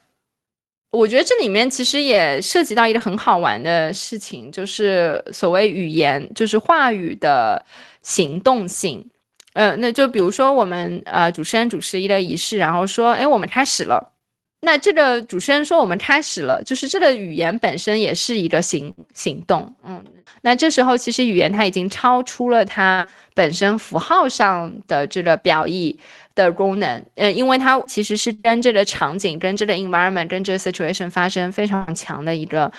[0.92, 7.66] 我觉得这里面其实也涉及到一个很好玩的事情，就是所谓语言，就是话语的
[8.02, 9.06] 行动性。
[9.54, 14.14] 呃，那就比如说我们呃主持人主持一个仪式，然后说，哎，我们开始了。
[14.62, 19.74] 那这个主持人说我们开始了，就是这个语言本身也是一个行行动。
[19.84, 20.04] 嗯，
[20.46, 23.06] 那这时候其实语言它已经超出了它。
[23.38, 26.00] 本身符号上的这个表意
[26.36, 32.72] 的功能，呃，因为它其实是跟这个场景、跟这个 environment、跟这个 situation 发生非常强的一个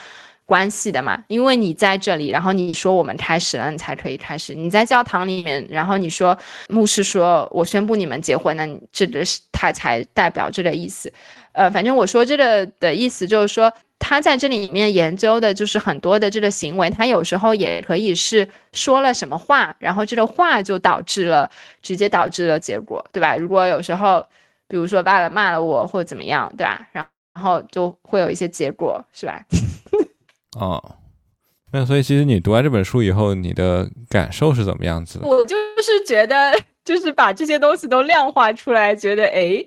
[0.47, 1.23] 关系的嘛。
[1.29, 4.55] 因为你在这里，然后你说我们开始了，你才可以开始。
[4.55, 6.35] 你在教堂里面，然后你说
[6.71, 11.13] 牧师说我宣布你们结婚，那这个是他才代表这个意思。
[11.57, 13.73] 呃，反正我说这个的意思就是说。
[13.99, 21.51] 他在这里面研究的就是很多的这个行为，他有时候也可以是说了什么话，然后这个话就导致了
[21.81, 23.35] 直接导致了结果，对吧？
[23.37, 24.25] 如果有时候，
[24.69, 26.87] 比如说爸爸骂了我或怎么样，对吧？
[26.93, 27.05] 然
[27.35, 29.43] 然后就会有一些结果，是吧？
[30.61, 30.97] 哦，
[31.73, 35.27] 那所以其实你读完这本书以后，你的感受是怎么样子的？
[35.27, 36.53] 我就是觉得，
[36.85, 39.65] 就是把这些东西都量化出来，觉得哎，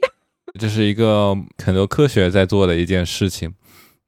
[0.57, 3.53] 这是一个很多科学在做的一件事情。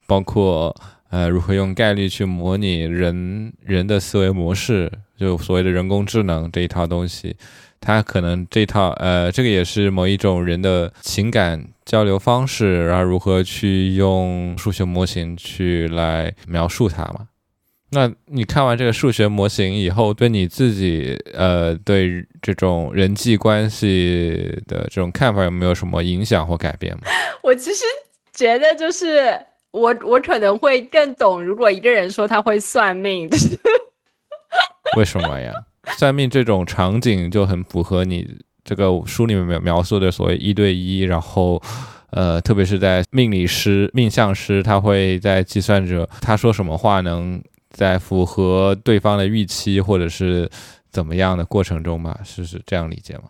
[0.08, 0.76] 包括
[1.10, 7.34] 呃，如何用概率去模拟人人的思维模式，就所谓的人工智能这一套东西，
[7.80, 17.28] 它可能这套呃，这个也是某一种人的情感交流方式，然后如何去用数学模型去来描述它嘛？
[17.92, 27.02] 那你看完这个数学模型以后，对你自己呃，对这种人际关系的这种看法有没有什么影响或改变吗？
[27.44, 27.84] 我其实
[28.34, 29.38] 觉得就是。
[29.74, 33.30] 我我可能会更懂，如果一个人说他会算命，
[34.98, 35.54] 为什么呀？
[35.98, 38.28] 算命这种场景就很符合你
[38.66, 41.62] 这个书里面描描述的所谓一对一，然后，
[42.10, 47.42] 呃，特别是在命理师、命相师，他会在计算着他说什么话能
[47.72, 50.50] 在符合对方的预期或者是
[50.92, 52.20] 怎么样的过程中吧？
[52.24, 53.24] 是是这样理解吗？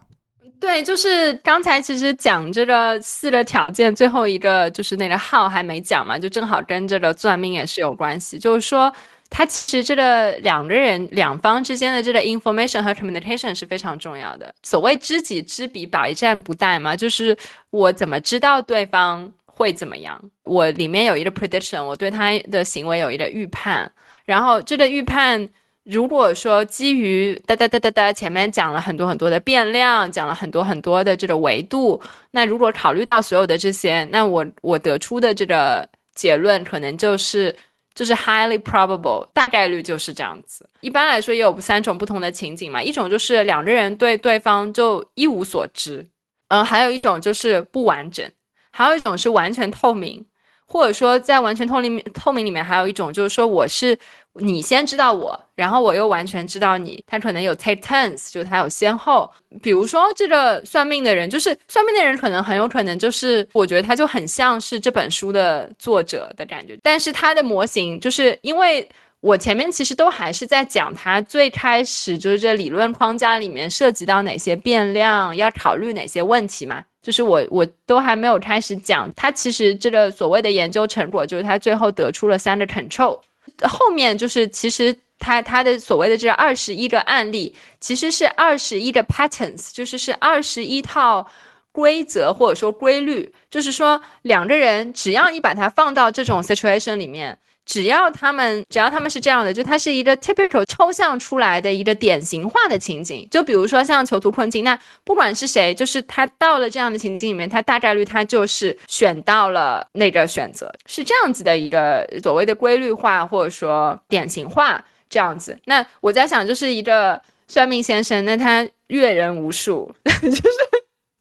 [0.60, 8.38] 对，就是刚才其实讲这个四个条件，最后一个就是那个号还没讲嘛，就正好跟这个算命也是有关系。
[8.38, 8.94] 就是说，
[9.28, 14.54] 它其实这个两个人两方之间的这个 information 和 communication 是非常重要的。
[14.62, 17.36] 所谓知己知彼，百战不殆嘛，就是
[17.72, 20.22] 我怎么知道对方会怎么样？
[20.44, 23.92] 我里面有一个 prediction，我对他的行为有一个预判，
[24.26, 25.50] 然后这个预判。
[25.84, 32.00] 如果说基于哒哒哒哒哒，前面讲了很多很多的变量，讲了很多很多的这个维度，
[32.30, 37.54] 那如果考虑到所有的这些，那我我得出的这个结论可能就是
[37.96, 40.70] 就是 highly probable，大概率就是这样子。
[40.82, 46.08] 一般来说也有三种不同的情景嘛，一种就是两个人对对方就一无所知，
[46.50, 48.32] 嗯，还有一种就是不完整，
[48.72, 50.24] 还有一种是完全透明，
[50.72, 53.98] 或者说在完全透明透明里面还有一种就是说我是。
[54.36, 59.30] 你先知道我，然后我又完全知道你，他可能有 take turns，就是他有先后。
[59.62, 66.80] 比如说这个算命的人，就是算命的人，可能很有可能就是，我觉得他就很像是这本书的作者的感觉。
[66.82, 68.88] 但是他的模型，就是因为
[69.20, 83.20] 我前面其实都还是在讲他最开始就是这理论框架里面涉及到哪些变量，要考虑哪些问题嘛，就是我我都还没有开始讲他其实这个所谓的研究成果，就是他最后得出了三个 control。
[83.64, 91.28] 后面就是，其实他他的所谓的这二十一个案例，其实是二十一个 patterns，就是是二十一套
[91.72, 97.38] 规则或者说规律，就是说两个人只要你把它放到这种 situation 里面。
[97.66, 103.28] 只要他们，只要他们是这样的，就它是一个 typical 抽象出来的一个典型化的情景。
[103.30, 115.58] 就比如说像囚徒困境，那不管是谁，就是他到了这样的情境里面，他大概率他就是选到了那个选择，是这样子的一个所谓的规律化或者说典型化这样子。
[115.66, 120.42] 那我在想，就是一个算命先生，那他阅人无数， 就是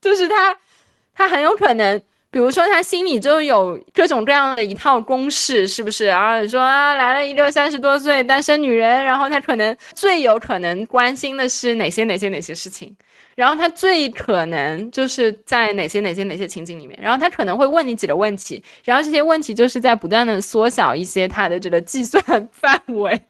[0.01, 0.57] 就是他
[1.15, 2.03] 他很有可能。
[2.33, 6.07] 比如说，他心里就有各种各样的一套公式，是不是？
[6.07, 12.97] 然后说啊，来了一个三十多岁单身女人，然后他可能最有可能关心的是哪些哪些哪些事情，
[13.35, 23.21] 然后他最可能就是在哪些哪些哪些情景里面，然后他可能会问你几个问题，然后这些问题就是在不断的缩小一些他的这个计算范围，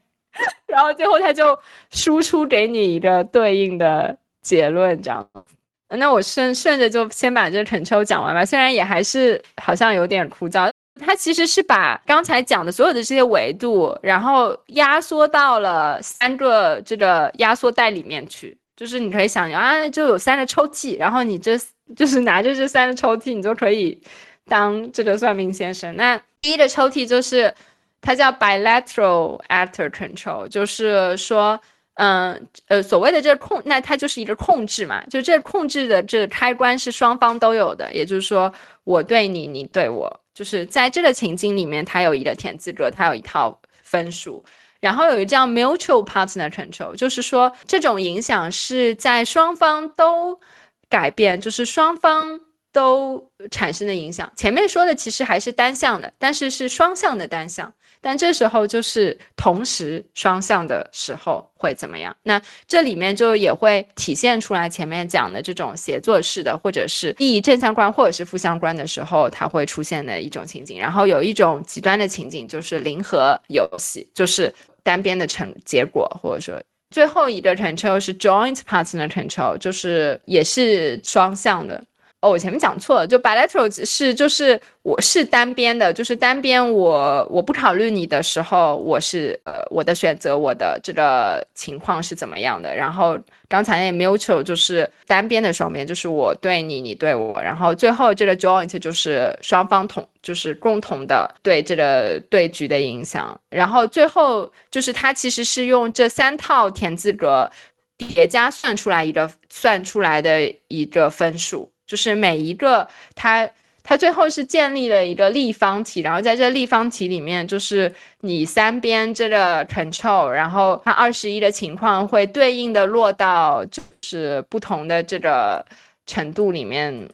[0.66, 1.59] 然后最后他就
[1.90, 5.55] 输出给你一个对应的结论，这样子。
[5.97, 10.70] 那我顺顺着就先把这个 control 讲完吧，虽然也还是好像有点枯燥。
[11.01, 18.57] 它其实是把刚才讲的所有的这些维度，然后压缩到了三个这个压缩袋里面去。
[18.76, 21.59] 就是你可以想象啊，就有三个抽屉，然后你这
[21.97, 24.01] 就是拿着这三个抽屉，你就可以
[24.47, 25.95] 当这个算命先生。
[25.97, 27.53] 那第一个抽屉就是
[28.01, 31.61] 它叫 bilateral actor control，就是说。
[32.03, 38.51] 嗯，呃，所谓的这个控，那它就是一个控制嘛，就这控制的这个开关是双方都有的，也就是说，
[38.84, 44.42] 我对你，你对我，就是在这个情境里面，它有一个田字格，它有一套分数，
[44.80, 50.40] 然后有一个叫 mutual partner control，就是说这种影响是在双方都
[50.88, 52.40] 改变，就是双方
[52.72, 54.32] 都产生的影响。
[54.34, 57.70] 前面说的其实还是单向的，但是是双向的单向。
[58.01, 62.16] 但这时候就是同时双向的时候会怎么样？
[62.22, 70.79] 那这里面就也会体现出来前面讲的这种协作式的，或者是意义正相关或者是负相关的时候，它会出现的一种情景。
[70.79, 74.53] 然后有一种极端的情景就是零和游戏，就是
[74.83, 81.84] 单边的成结果，或者说最后一个 control 是 joint partner control，就是也是双向的。
[82.22, 92.76] 哦，我前面讲错了，就 bilateral 是就是我是单边的，就是单边我我不考虑你的时候，我是呃我的选择，我的这个情况是怎么样的。
[92.76, 93.18] 然后
[93.49, 97.41] 刚才那 mutual 就是单边的双边，就是我对你，你对我。
[97.41, 103.41] 然后最后这个 joint 就是双方同就是共同的对这个对局的影响。
[103.49, 107.51] 然后最后就是它其实是用这三套田字格
[107.97, 111.71] 叠加算出来一个算出来的一个分数。
[111.91, 112.87] 就是每一个
[113.17, 113.50] 它，
[113.83, 125.67] 它最后是建立了一个立方体，然后在这立方体里面，就是你三边这个 control，然后它二十一的情况会对应的落到就是不同的这个
[126.07, 127.08] 程度里面。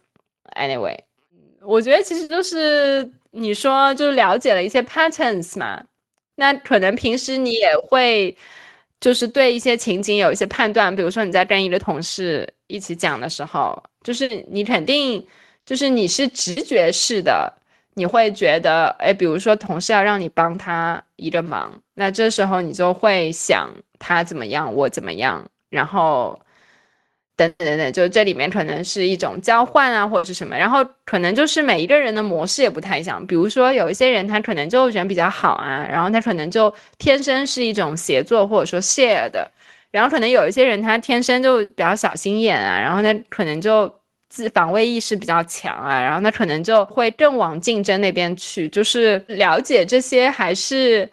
[0.55, 0.99] Anyway，
[1.63, 5.83] 我觉得其实就是你说就了解了一些 patterns 嘛，
[6.35, 8.37] 那可能平时你也会
[9.01, 13.83] 就是对一些情景有一些判断，比如说你在跟一个同事一起讲的时候。
[14.03, 15.27] 就是你肯定，
[15.65, 17.53] 就是你是直觉式的，
[17.95, 23.69] 你会觉得，哎，比如说同事要让你帮他一个忙，那这时候你就会想
[23.99, 26.39] 他怎么样，我怎么样，然后
[27.37, 33.25] 等等等等，就这里面可能是一种交换啊，或者是什么，然后可能就是每一个人的模式也不太一样。
[33.27, 39.51] 比如说有一些人他可能就人比较好啊，然后他可能就天生是一种协作或者说 share 的，
[39.91, 43.93] 然后可能有一些人他天生就比较小心眼啊，然后他可能就
[44.31, 51.09] 自防卫意识比较强啊，然后他可能就会更往竞争那边去，就是了解这些还是。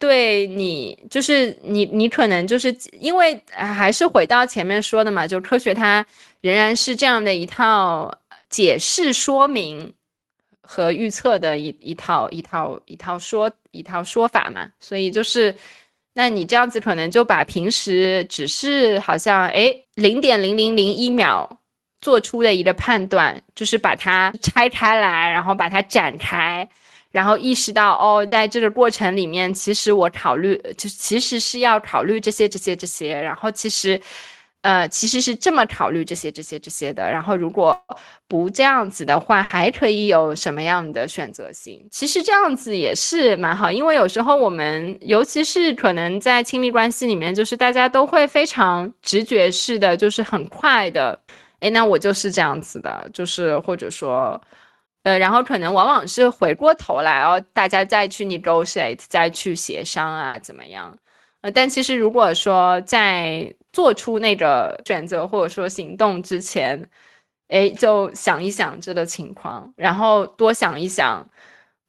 [0.00, 6.04] 对你，就是你，你可能就是因为还是回到前面说的嘛，就科学它
[6.40, 8.10] 仍然是这样的一套
[8.48, 9.92] 解释、说明
[10.62, 15.54] 和预测的一一套一套一套说一套说法嘛，所以就是，
[16.14, 21.60] 那你这样子可能就把平时只是好像哎零点零零零一秒
[22.00, 26.66] 做出的一个判断，就是把它拆开来，然后把它展开。
[27.12, 33.20] 然后意识到哦，在这个过程里面，其实我考虑，就其实是要考虑这些、这些、这些。
[33.20, 34.00] 然后其实，
[34.62, 37.10] 呃，其实是这么考虑这些、这些、这些的。
[37.10, 37.76] 然后如果
[38.28, 41.84] 不这样子的话，还可以有什么样的选择性？
[41.90, 51.18] 其实这样子也是蛮好，因为有时候我们，尤其是可能在亲密关系里面，就是大家都会非常直觉式的，就是很快的，
[51.58, 54.40] 哎，那我就是这样子的，就是或者说。
[55.10, 60.96] 呃，然后可能往往是回过头来哦，大家再去 negotiate，再去协商啊，怎么样？
[61.40, 66.88] 呃，但其实如果说在做出那个选择或者说行动之前，
[67.48, 71.28] 哎，就想一想这个情况，然后多想一想，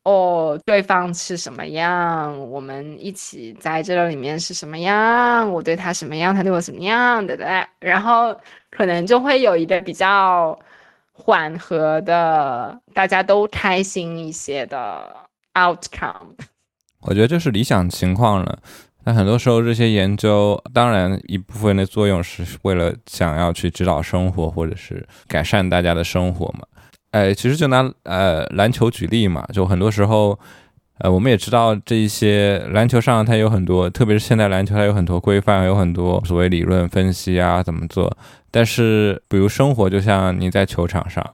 [0.03, 7.45] 哦，对方是什么样，我们一起在这个里面是什么样，我对他什么样，他对我什么样的，对，
[7.79, 8.35] 然后
[8.71, 10.57] 可能就会有一个比较。
[11.23, 15.15] 缓和的，大家都开心一些的
[15.53, 16.35] outcome。
[17.01, 18.57] 我觉得这是理想情况了。
[19.03, 26.65] 那很多时候，这些研究当然一部分的作用是为了想要去指导生活，或者是改善大家的生活嘛。
[27.11, 30.39] 哎，其实就拿呃篮球举例嘛，就很多时候。
[31.03, 38.15] 呃，我们也知道这一些篮球上它有很多，特别是现在篮球它有很多规范，有很多所谓理论分析啊，怎么做。
[38.49, 41.25] 但是，比如生活，就像你在球场上，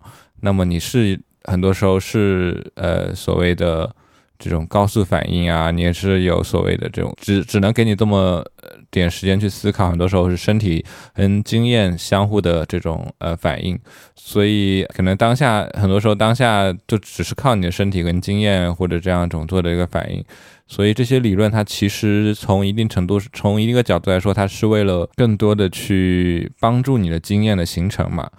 [0.41, 3.94] 那么你是很多时候是呃所谓的。
[4.40, 8.46] 这种高速反应啊，你也是有所谓的这种，只只能给你这么
[8.92, 13.78] 点时间去思考，很多时候是身体跟经验相互的这种呃反应，
[14.16, 20.24] 所以可能当下很多时候当下就只是靠你的身体跟经验或者这样一种做的一个反应，
[20.68, 28.30] 所以这些理论它其实从一定程度从一个角度来说，它是为了更多的去帮助你的经验的形成嘛，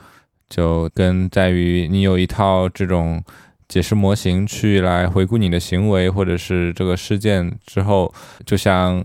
[0.49, 3.23] 就跟在于你有一套这种。
[3.69, 8.11] 解释模型去来回顾你的行为，或者是这个事件之后，
[8.47, 9.05] 就像，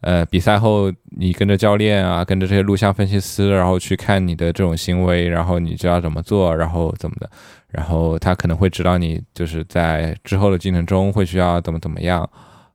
[0.00, 7.30] 呃，比赛后你跟着教练啊，跟着这些录像分析师，然后去看你的这种行为，然后你就要怎么做，然后怎么的，
[7.68, 12.28] 然后他可能会指导你，就是在之后的进程中会需要怎么怎么样。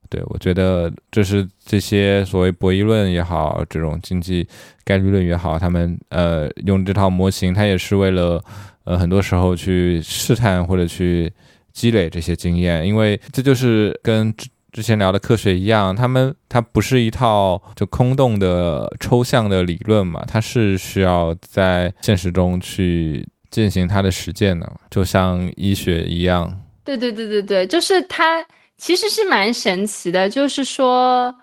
[0.08, 4.48] 对我觉得这是这些所谓博弈论也好，这种经济
[4.86, 8.42] 概率论也好，他们呃用这套模型，它也是为了。
[8.86, 11.32] 呃，很多时候去试探或者去
[11.74, 26.62] 积累这些经验，因为这就是跟之之前聊的科学一样，他们它不是一套就空洞的抽象的理论嘛，它是需要在现实中去进行它的实践的，就像医学一样。
[26.84, 28.46] 对对对对对，就是它
[28.78, 31.34] 其实是蛮神奇的，就是说，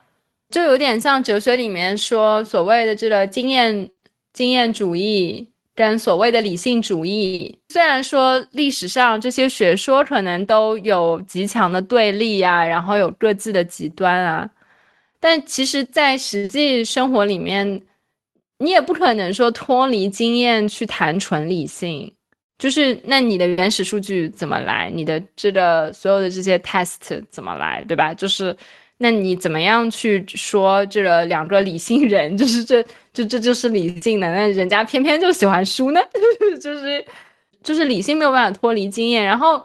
[0.50, 3.90] 就有点像哲学里面说所谓的这个经验
[4.32, 5.48] 经验主义。
[5.74, 14.50] 跟所谓的理性主义，虽然说历史上这些学说可能都有极强的对立啊，然后有各自的极端啊，
[15.18, 17.80] 但其实，在实际生活里面，
[18.58, 22.12] 你也不可能说脱离经验去谈纯理性。
[22.58, 24.90] 就是那你的原始数据怎么来？
[24.94, 28.12] 你的这个所有的这些 test 怎么来，对吧？
[28.12, 28.56] 就是。
[29.02, 32.80] 那你怎么样去说这个两个理性人，就是这
[33.12, 36.00] 这这就是理性的，那人家偏偏就喜欢输呢？
[36.62, 37.04] 就是
[37.64, 39.60] 就是理性没有办法脱离经验，然后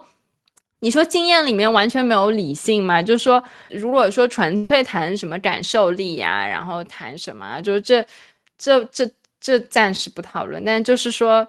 [0.79, 2.99] 你说经验里面完全没有理性吗？
[2.99, 8.03] 就是说，如果说纯粹谈什么感受力呀，然后谈什么，就是这
[8.57, 9.07] 这这
[9.39, 11.47] 这暂时不讨论，但就是说，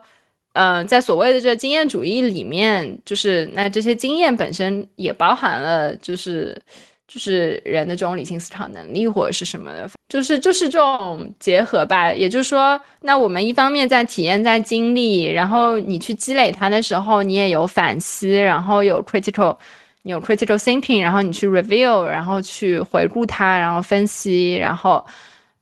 [0.53, 6.61] 嗯，在所谓的这经验主义里面，就是那这些经验本身也包含了，就是。
[7.09, 12.13] 就是人的这种理性思考能力或者是什么的，就是就是这种结合吧。
[12.13, 19.57] 也就是说，那我们一方面在体验、在经历，然后你去积累它的时候，你也有反思，然后有 critical，
[20.03, 25.05] 有 critical thinking，然后你去 review，然后去回顾它，然后分析，然后，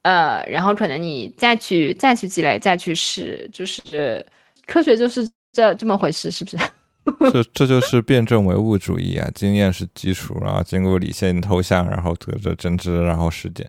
[0.03, 4.25] 呃，然后可能你再去再去积累，再去试，就是
[4.67, 6.59] 科学就是这这么回事，是不是？
[7.33, 9.31] 这这就是辩证唯物主义啊！
[9.35, 13.69] 经验是基础，然后经过理性抽象，然后得着真知，然后实践。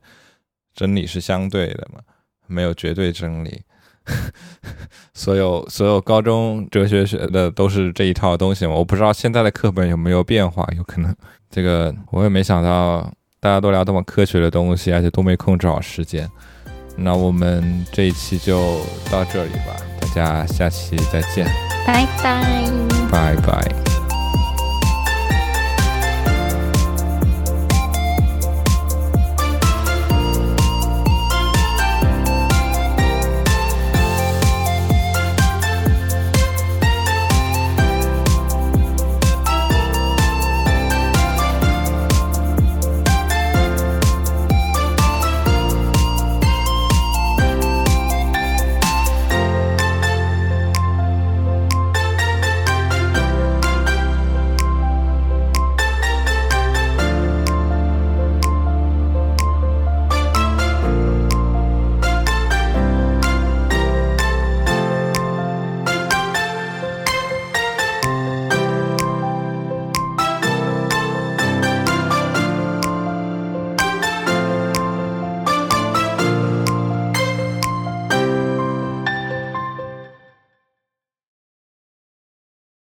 [0.74, 2.00] 真理是相对的嘛，
[2.48, 3.62] 没有绝对真理。
[5.14, 8.74] 所有所有高中哲学学的都是这一套东西嘛？
[8.74, 11.14] 我不知道现在的课本有没有变化，有可能。
[11.50, 16.30] 这个我也没想到，大家都聊这么科学的东西，而且都没控制好时间。
[16.96, 18.80] 那我们这一期就
[19.12, 19.76] 到这里吧，
[20.18, 21.46] 大家下期再见，
[21.86, 22.44] 拜拜，
[23.12, 23.87] 拜拜。